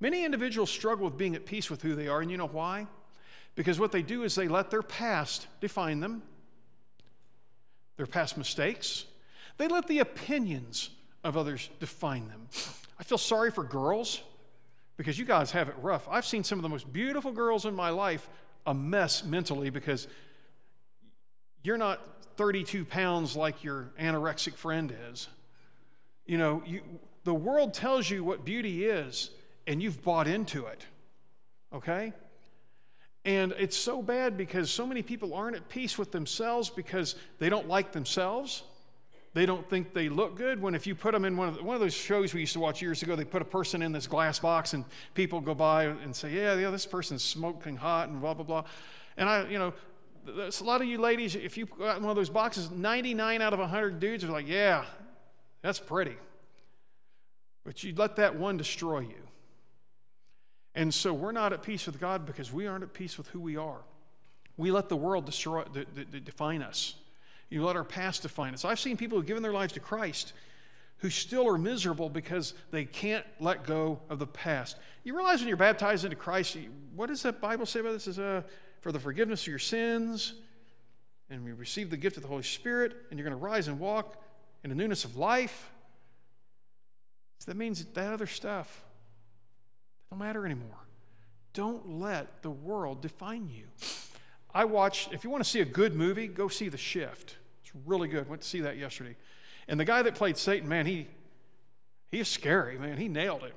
[0.00, 2.86] Many individuals struggle with being at peace with who they are, and you know why?
[3.54, 6.22] Because what they do is they let their past define them,
[7.96, 9.04] their past mistakes.
[9.60, 10.88] They let the opinions
[11.22, 12.48] of others define them.
[12.98, 14.22] I feel sorry for girls
[14.96, 16.08] because you guys have it rough.
[16.10, 18.26] I've seen some of the most beautiful girls in my life
[18.64, 20.08] a mess mentally because
[21.62, 22.00] you're not
[22.38, 25.28] 32 pounds like your anorexic friend is.
[26.24, 26.80] You know, you,
[27.24, 29.28] the world tells you what beauty is,
[29.66, 30.86] and you've bought into it.
[31.70, 32.14] Okay?
[33.26, 37.50] And it's so bad because so many people aren't at peace with themselves because they
[37.50, 38.62] don't like themselves.
[39.32, 40.60] They don't think they look good.
[40.60, 42.54] When if you put them in one of, the, one of those shows we used
[42.54, 45.54] to watch years ago, they put a person in this glass box and people go
[45.54, 48.64] by and say, yeah, yeah, this person's smoking hot and blah, blah, blah.
[49.16, 49.72] And I, you know,
[50.26, 53.52] there's a lot of you ladies, if you got one of those boxes, 99 out
[53.52, 54.84] of 100 dudes are like, yeah,
[55.62, 56.16] that's pretty.
[57.64, 59.28] But you let that one destroy you.
[60.74, 63.40] And so we're not at peace with God because we aren't at peace with who
[63.40, 63.80] we are.
[64.56, 66.94] We let the world destroy, d- d- define us.
[67.50, 68.64] You let our past define us.
[68.64, 70.32] I've seen people who've given their lives to Christ
[70.98, 74.76] who still are miserable because they can't let go of the past.
[75.02, 76.56] You realize when you're baptized into Christ,
[76.94, 78.06] what does the Bible say about this?
[78.06, 78.42] Is uh,
[78.80, 80.34] for the forgiveness of your sins,
[81.30, 83.78] and we receive the gift of the Holy Spirit, and you're going to rise and
[83.80, 84.22] walk
[84.62, 85.70] in the newness of life.
[87.38, 88.84] So that means that other stuff
[90.10, 90.76] don't matter anymore.
[91.54, 93.64] Don't let the world define you.
[94.52, 97.36] I watch, if you want to see a good movie, go see The Shift.
[97.72, 98.28] It's really good.
[98.28, 99.16] Went to see that yesterday.
[99.68, 101.06] And the guy that played Satan, man, he
[102.10, 102.96] he's scary, man.
[102.96, 103.54] He nailed it.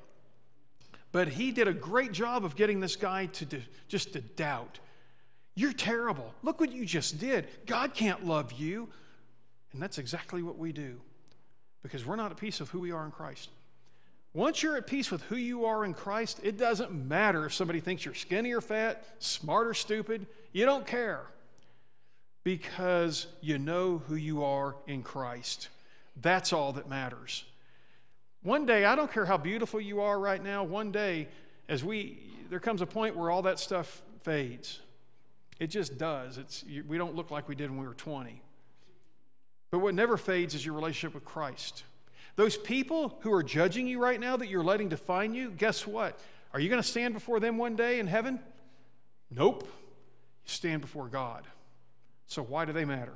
[1.12, 4.80] But he did a great job of getting this guy to, just to doubt.
[5.56, 6.34] You're terrible.
[6.42, 7.48] Look what you just did.
[7.68, 8.90] God can't love you.
[9.72, 11.00] And that's exactly what we do
[11.84, 13.50] because we're not at peace with who we are in Christ.
[14.34, 17.80] Once you're at peace with who you are in Christ, it doesn't matter if somebody
[17.80, 20.26] thinks you're skinny or fat, smart or stupid.
[20.52, 21.22] You don't care
[22.44, 25.70] because you know who you are in Christ.
[26.22, 27.46] That's all that matters.
[28.44, 31.30] One day, I don't care how beautiful you are right now, one day,
[31.70, 32.20] as we,
[32.50, 34.82] there comes a point where all that stuff fades.
[35.60, 36.38] It just does.
[36.38, 38.42] It's, we don't look like we did when we were 20.
[39.72, 41.84] But what never fades is your relationship with Christ.
[42.36, 46.20] Those people who are judging you right now that you're letting define you, guess what?
[46.54, 48.40] Are you going to stand before them one day in heaven?
[49.32, 49.64] Nope.
[49.64, 49.70] You
[50.52, 51.48] stand before God.
[52.28, 53.14] So why do they matter?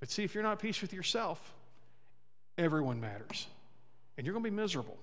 [0.00, 1.54] But see, if you're not at peace with yourself,
[2.58, 3.46] everyone matters.
[4.16, 4.96] And you're going to be miserable.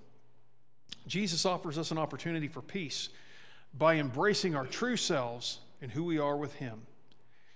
[1.08, 3.10] Jesus offers us an opportunity for peace
[3.74, 6.82] by embracing our true selves and who we are with Him.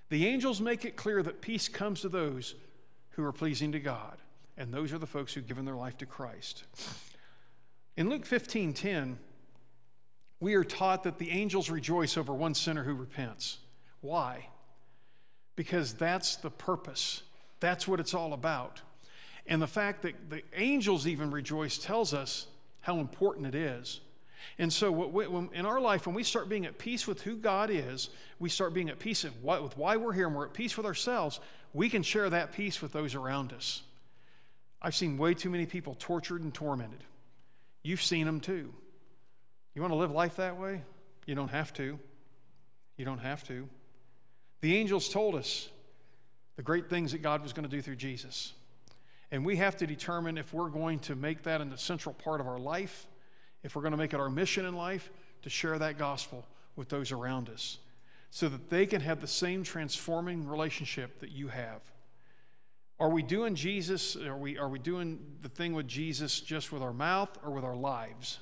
[0.09, 2.55] The angels make it clear that peace comes to those
[3.11, 4.17] who are pleasing to God,
[4.57, 6.63] and those are the folks who've given their life to Christ.
[7.95, 9.17] In Luke 15 10,
[10.39, 13.57] we are taught that the angels rejoice over one sinner who repents.
[14.01, 14.47] Why?
[15.57, 17.23] Because that's the purpose,
[17.59, 18.81] that's what it's all about.
[19.45, 22.47] And the fact that the angels even rejoice tells us
[22.79, 23.99] how important it is.
[24.59, 27.35] And so, we, when, in our life, when we start being at peace with who
[27.35, 30.53] God is, we start being at peace what, with why we're here, and we're at
[30.53, 31.39] peace with ourselves,
[31.73, 33.81] we can share that peace with those around us.
[34.81, 37.03] I've seen way too many people tortured and tormented.
[37.83, 38.73] You've seen them too.
[39.73, 40.83] You want to live life that way?
[41.25, 41.99] You don't have to.
[42.95, 43.67] You don't have to.
[44.67, 45.69] The angels told us
[46.57, 48.51] the great things that God was going to do through Jesus.
[49.31, 52.47] And we have to determine if we're going to make that an essential part of
[52.47, 53.07] our life,
[53.63, 55.09] if we're going to make it our mission in life
[55.43, 56.45] to share that gospel
[56.75, 57.77] with those around us
[58.29, 61.79] so that they can have the same transforming relationship that you have.
[62.99, 66.81] Are we doing Jesus, are we, are we doing the thing with Jesus just with
[66.81, 68.39] our mouth or with our lives,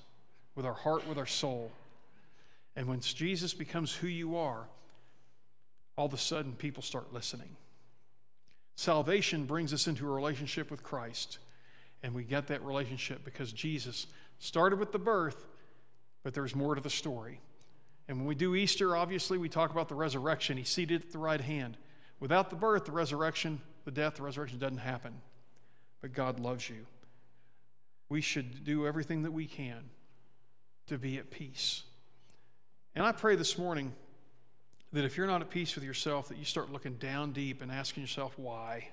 [0.55, 1.71] with our heart, with our soul?
[2.75, 4.65] And when Jesus becomes who you are,
[5.95, 7.55] all of a sudden people start listening.
[8.75, 11.39] Salvation brings us into a relationship with Christ,
[12.03, 14.07] and we get that relationship because Jesus
[14.39, 15.47] started with the birth,
[16.23, 17.39] but there's more to the story.
[18.07, 20.57] And when we do Easter, obviously, we talk about the resurrection.
[20.57, 21.77] He's seated at the right hand.
[22.19, 25.13] Without the birth, the resurrection, the death, the resurrection doesn't happen.
[26.01, 26.85] But God loves you.
[28.09, 29.89] We should do everything that we can
[30.87, 31.83] to be at peace.
[32.93, 33.93] And I pray this morning
[34.95, 37.71] that if you're not at peace with yourself, that you start looking down deep and
[37.71, 38.89] asking yourself why.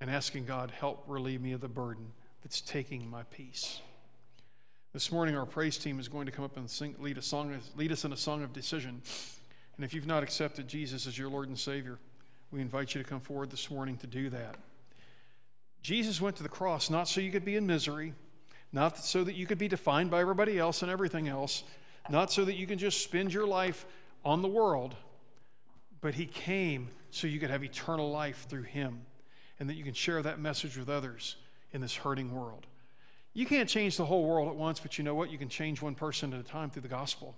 [0.00, 3.80] And asking God, help relieve me of the burden that's taking my peace.
[4.92, 7.58] This morning, our praise team is going to come up and sing, lead, a song,
[7.76, 9.02] lead us in a song of decision.
[9.76, 11.98] And if you've not accepted Jesus as your Lord and Savior,
[12.52, 14.54] we invite you to come forward this morning to do that.
[15.82, 18.14] Jesus went to the cross not so you could be in misery,
[18.72, 21.64] not so that you could be defined by everybody else and everything else,
[22.08, 23.86] not so that you can just spend your life
[24.26, 24.96] on the world,
[26.00, 29.06] but He came so you could have eternal life through Him
[29.58, 31.36] and that you can share that message with others
[31.72, 32.66] in this hurting world.
[33.32, 35.30] You can't change the whole world at once, but you know what?
[35.30, 37.36] You can change one person at a time through the gospel.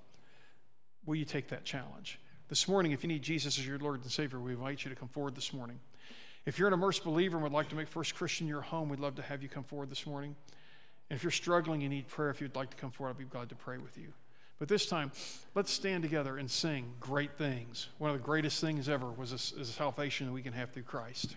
[1.04, 2.18] Will you take that challenge?
[2.48, 4.96] This morning, if you need Jesus as your Lord and Savior, we invite you to
[4.96, 5.78] come forward this morning.
[6.46, 9.00] If you're an immersed believer and would like to make First Christian your home, we'd
[9.00, 10.34] love to have you come forward this morning.
[11.10, 13.24] And if you're struggling, you need prayer, if you'd like to come forward, I'd be
[13.24, 14.12] glad to pray with you.
[14.58, 15.12] But this time,
[15.54, 17.88] let's stand together and sing great things.
[17.98, 20.82] One of the greatest things ever was a, is salvation that we can have through
[20.82, 21.36] Christ.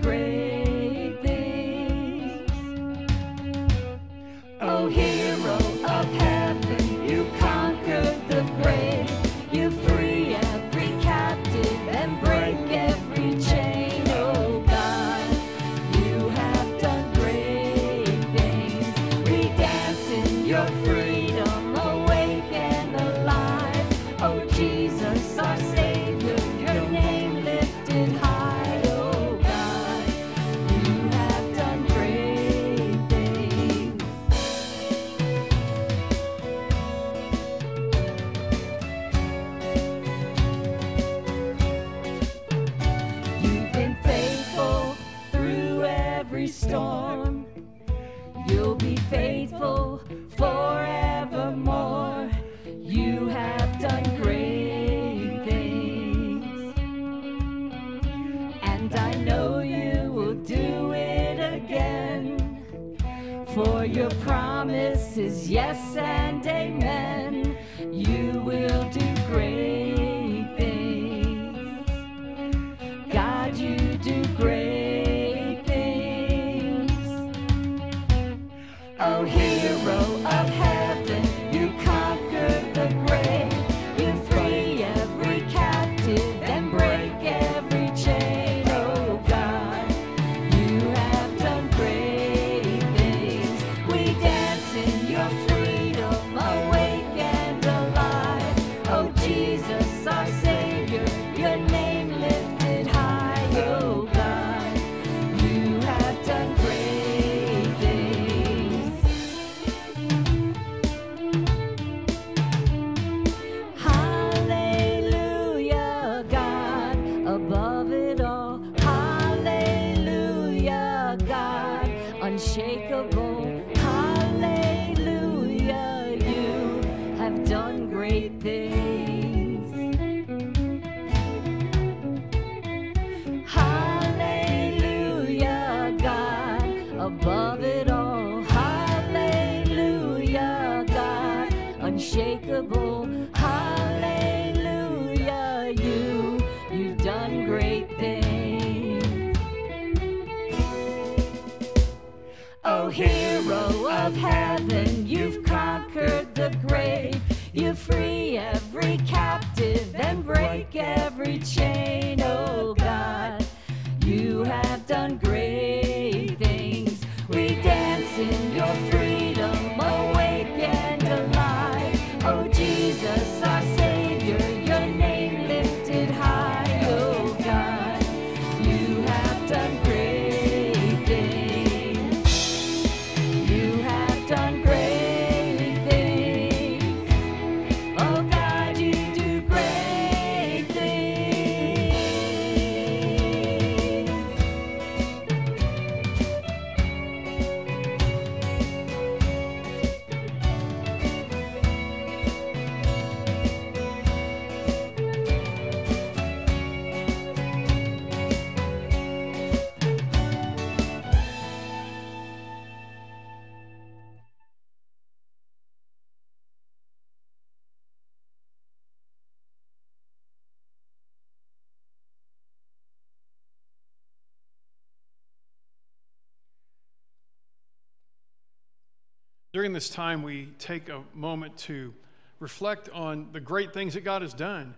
[229.61, 231.93] During this time, we take a moment to
[232.39, 234.73] reflect on the great things that God has done.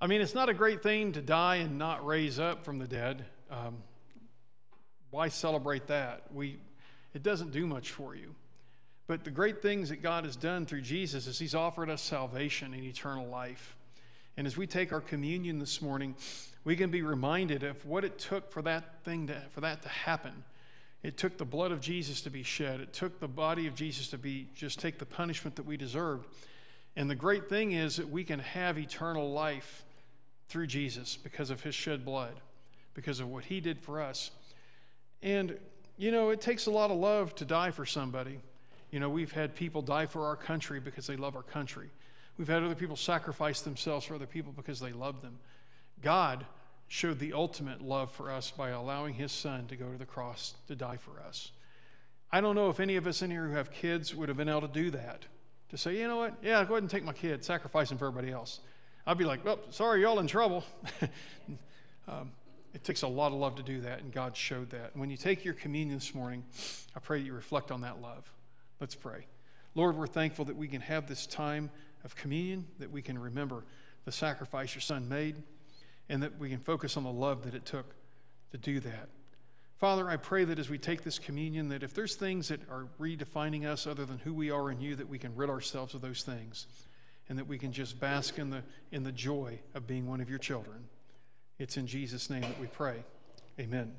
[0.00, 2.86] I mean, it's not a great thing to die and not raise up from the
[2.86, 3.24] dead.
[3.50, 3.78] Um,
[5.10, 6.32] why celebrate that?
[6.32, 6.60] We,
[7.14, 8.36] it doesn't do much for you.
[9.08, 12.74] But the great things that God has done through Jesus is He's offered us salvation
[12.74, 13.74] and eternal life.
[14.36, 16.14] And as we take our communion this morning,
[16.62, 19.88] we can be reminded of what it took for that thing to, for that to
[19.88, 20.44] happen.
[21.06, 22.80] It took the blood of Jesus to be shed.
[22.80, 26.26] It took the body of Jesus to be just take the punishment that we deserved.
[26.96, 29.84] And the great thing is that we can have eternal life
[30.48, 32.32] through Jesus because of his shed blood,
[32.94, 34.32] because of what he did for us.
[35.22, 35.56] And
[35.96, 38.40] you know, it takes a lot of love to die for somebody.
[38.90, 41.88] You know, we've had people die for our country because they love our country.
[42.36, 45.38] We've had other people sacrifice themselves for other people because they love them.
[46.02, 46.44] God
[46.88, 50.54] showed the ultimate love for us by allowing his son to go to the cross
[50.68, 51.50] to die for us.
[52.30, 54.48] I don't know if any of us in here who have kids would have been
[54.48, 55.24] able to do that.
[55.70, 56.34] To say, you know what?
[56.42, 58.60] Yeah, go ahead and take my kid, sacrifice him for everybody else.
[59.06, 60.64] I'd be like, well, sorry, y'all in trouble.
[62.08, 62.30] um,
[62.72, 64.96] it takes a lot of love to do that, and God showed that.
[64.96, 66.44] When you take your communion this morning,
[66.94, 68.30] I pray that you reflect on that love.
[68.80, 69.26] Let's pray.
[69.74, 71.70] Lord, we're thankful that we can have this time
[72.04, 73.64] of communion, that we can remember
[74.04, 75.36] the sacrifice your son made,
[76.08, 77.94] and that we can focus on the love that it took
[78.52, 79.08] to do that.
[79.78, 82.86] Father, I pray that as we take this communion, that if there's things that are
[82.98, 86.00] redefining us other than who we are in you, that we can rid ourselves of
[86.00, 86.66] those things
[87.28, 90.30] and that we can just bask in the, in the joy of being one of
[90.30, 90.84] your children.
[91.58, 93.02] It's in Jesus' name that we pray.
[93.58, 93.92] Amen.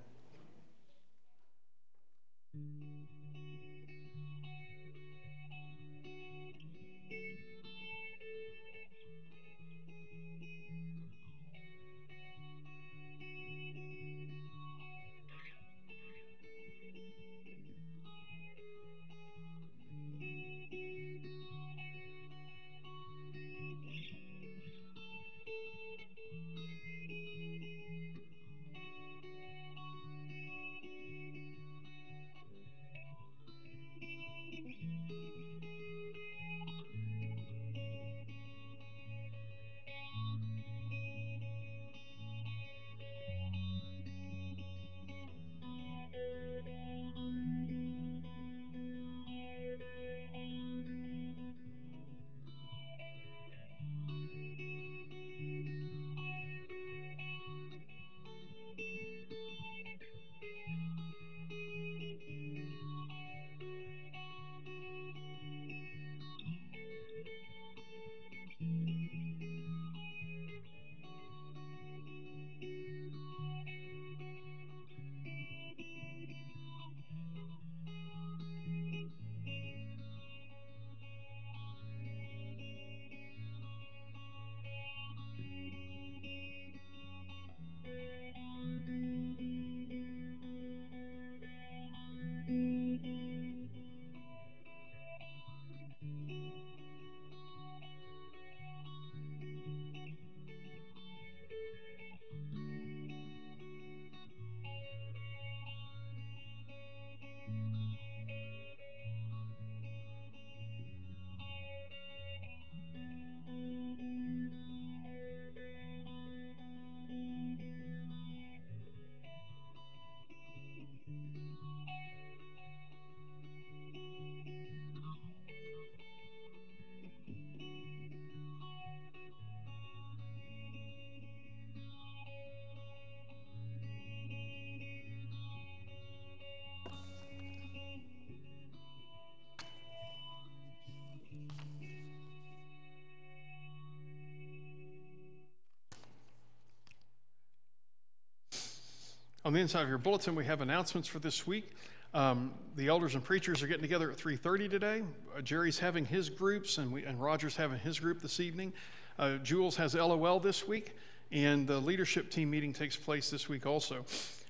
[149.47, 151.71] On the inside of your bulletin, we have announcements for this week.
[152.13, 155.03] Um, the elders and preachers are getting together at 3:30 today.
[155.33, 158.73] Uh, Jerry's having his groups, and we and Roger's having his group this evening.
[159.17, 160.97] Uh, Jules has LOL this week,
[161.31, 164.03] and the leadership team meeting takes place this week also.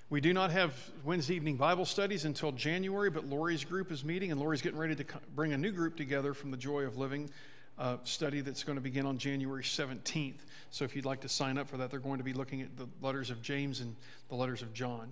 [0.09, 4.31] We do not have Wednesday evening Bible studies until January, but Lori's group is meeting,
[4.31, 6.97] and Lori's getting ready to co- bring a new group together from the Joy of
[6.97, 7.29] Living
[7.77, 10.39] uh, study that's going to begin on January 17th.
[10.71, 12.75] So if you'd like to sign up for that, they're going to be looking at
[12.77, 13.95] the letters of James and
[14.29, 15.11] the letters of John.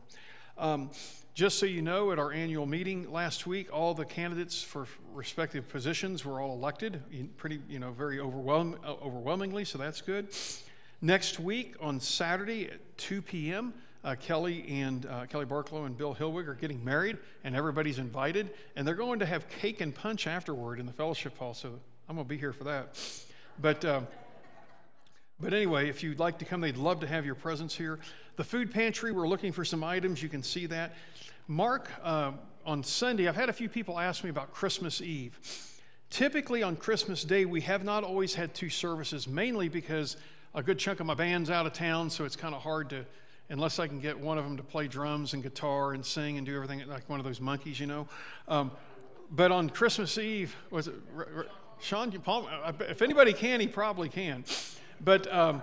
[0.58, 0.92] Um,
[1.34, 5.68] just so you know, at our annual meeting last week, all the candidates for respective
[5.68, 7.02] positions were all elected,
[7.36, 10.30] pretty, you know, very overwhelm, uh, overwhelmingly, so that's good.
[11.02, 13.74] Next week on Saturday at 2 p.m.,
[14.06, 18.52] uh, Kelly and uh, Kelly Barklow and Bill Hilwig are getting married, and everybody's invited,
[18.76, 21.54] and they're going to have cake and punch afterward in the fellowship hall.
[21.54, 22.98] So I'm going to be here for that.
[23.60, 24.02] But uh,
[25.40, 28.00] but anyway, if you'd like to come, they'd love to have your presence here.
[28.38, 30.24] The food pantry, we're looking for some items.
[30.24, 30.94] You can see that.
[31.48, 32.32] Mark, uh,
[32.66, 35.38] on Sunday, I've had a few people ask me about Christmas Eve.
[36.10, 40.16] Typically on Christmas Day, we have not always had two services, mainly because
[40.54, 43.06] a good chunk of my band's out of town, so it's kind of hard to,
[43.50, 46.46] unless I can get one of them to play drums and guitar and sing and
[46.46, 48.08] do everything like one of those monkeys, you know.
[48.48, 48.72] Um,
[49.32, 50.96] but on Christmas Eve, was it
[51.80, 52.12] Sean?
[52.12, 52.50] Paul,
[52.82, 54.44] if anybody can, he probably can.
[55.02, 55.62] But um,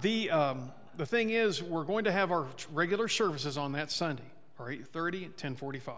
[0.00, 4.30] the um, the thing is, we're going to have our regular services on that Sunday,
[4.58, 5.94] or 8:30 and 10:45.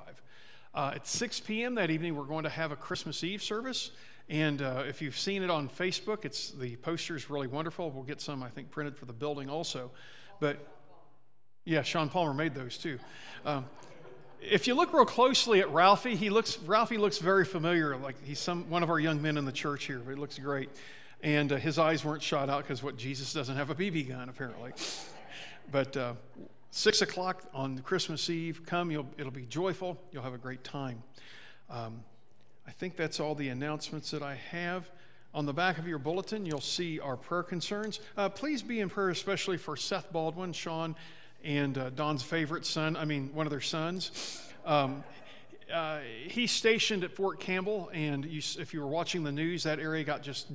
[0.72, 1.74] Uh, at 6 p.m.
[1.74, 3.90] that evening, we're going to have a Christmas Eve service.
[4.28, 7.90] And uh, if you've seen it on Facebook, it's the poster is really wonderful.
[7.90, 9.90] We'll get some, I think, printed for the building also.
[10.38, 10.64] But
[11.64, 12.98] yeah, Sean Palmer made those too.
[13.44, 13.64] Um,
[14.42, 18.38] if you look real closely at Ralphie, he looks Ralphie looks very familiar, like he's
[18.38, 19.98] some one of our young men in the church here.
[19.98, 20.70] But he looks great,
[21.22, 24.28] and uh, his eyes weren't shot out because what Jesus doesn't have a BB gun
[24.28, 24.72] apparently.
[25.72, 26.14] But uh,
[26.72, 28.90] six o'clock on Christmas Eve, come.
[28.90, 29.96] It'll be joyful.
[30.10, 31.04] You'll have a great time.
[31.68, 32.02] Um,
[32.66, 34.90] I think that's all the announcements that I have.
[35.32, 38.00] On the back of your bulletin, you'll see our prayer concerns.
[38.16, 40.96] Uh, please be in prayer, especially for Seth Baldwin, Sean,
[41.44, 44.42] and uh, Don's favorite son, I mean, one of their sons.
[44.64, 45.04] Um,
[45.72, 49.78] uh, he's stationed at Fort Campbell, and you, if you were watching the news, that
[49.78, 50.48] area got just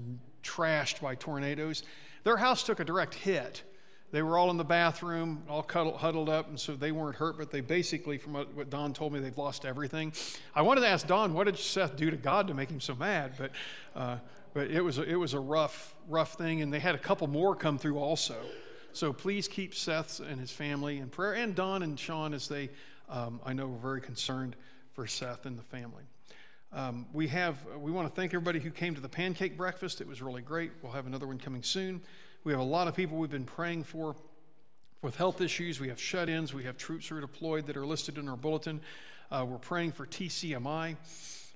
[0.43, 1.83] trashed by tornadoes.
[2.23, 3.63] Their house took a direct hit.
[4.11, 7.37] They were all in the bathroom, all cuddled, huddled up, and so they weren't hurt,
[7.37, 10.13] but they basically, from what, what Don told me, they've lost everything.
[10.53, 12.95] I wanted to ask Don, what did Seth do to God to make him so
[12.95, 13.33] mad?
[13.37, 13.51] But,
[13.95, 14.17] uh,
[14.53, 17.55] but it, was it was a rough, rough thing, and they had a couple more
[17.55, 18.37] come through also.
[18.95, 22.69] So please keep Seth and his family in prayer, and Don and Sean as they,
[23.09, 24.55] um, I know, are very concerned
[24.93, 26.03] for Seth and the family.
[26.71, 29.99] Um, we have, we want to thank everybody who came to the pancake breakfast.
[29.99, 30.71] It was really great.
[30.81, 32.01] We'll have another one coming soon.
[32.45, 34.15] We have a lot of people we've been praying for
[35.01, 35.81] with health issues.
[35.81, 36.53] We have shut ins.
[36.53, 38.79] We have troops who are deployed that are listed in our bulletin.
[39.29, 40.95] Uh, we're praying for TCMI,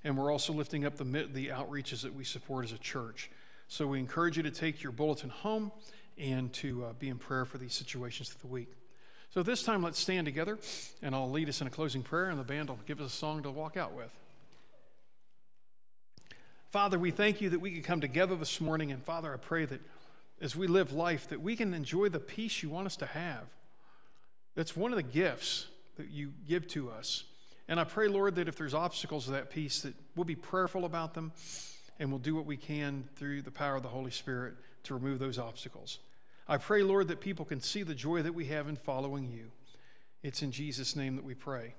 [0.04, 3.32] and we're also lifting up the, the outreaches that we support as a church.
[3.70, 5.72] So we encourage you to take your bulletin home
[6.20, 8.70] and to uh, be in prayer for these situations of the week.
[9.32, 10.58] So this time, let's stand together,
[11.02, 13.16] and I'll lead us in a closing prayer, and the band will give us a
[13.16, 14.12] song to walk out with.
[16.72, 19.66] Father, we thank you that we could come together this morning, and Father, I pray
[19.66, 19.82] that
[20.42, 23.44] as we live life, that we can enjoy the peace you want us to have.
[24.56, 25.68] That's one of the gifts
[25.98, 27.24] that you give to us.
[27.68, 30.86] And I pray, Lord, that if there's obstacles to that peace, that we'll be prayerful
[30.86, 31.32] about them
[32.00, 35.20] and we'll do what we can through the power of the Holy Spirit to remove
[35.20, 36.00] those obstacles.
[36.50, 39.52] I pray, Lord, that people can see the joy that we have in following you.
[40.24, 41.76] It's in Jesus' name that we pray.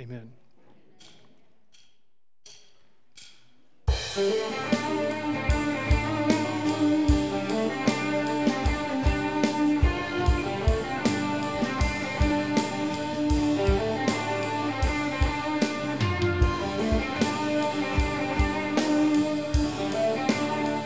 [0.00, 0.32] Amen.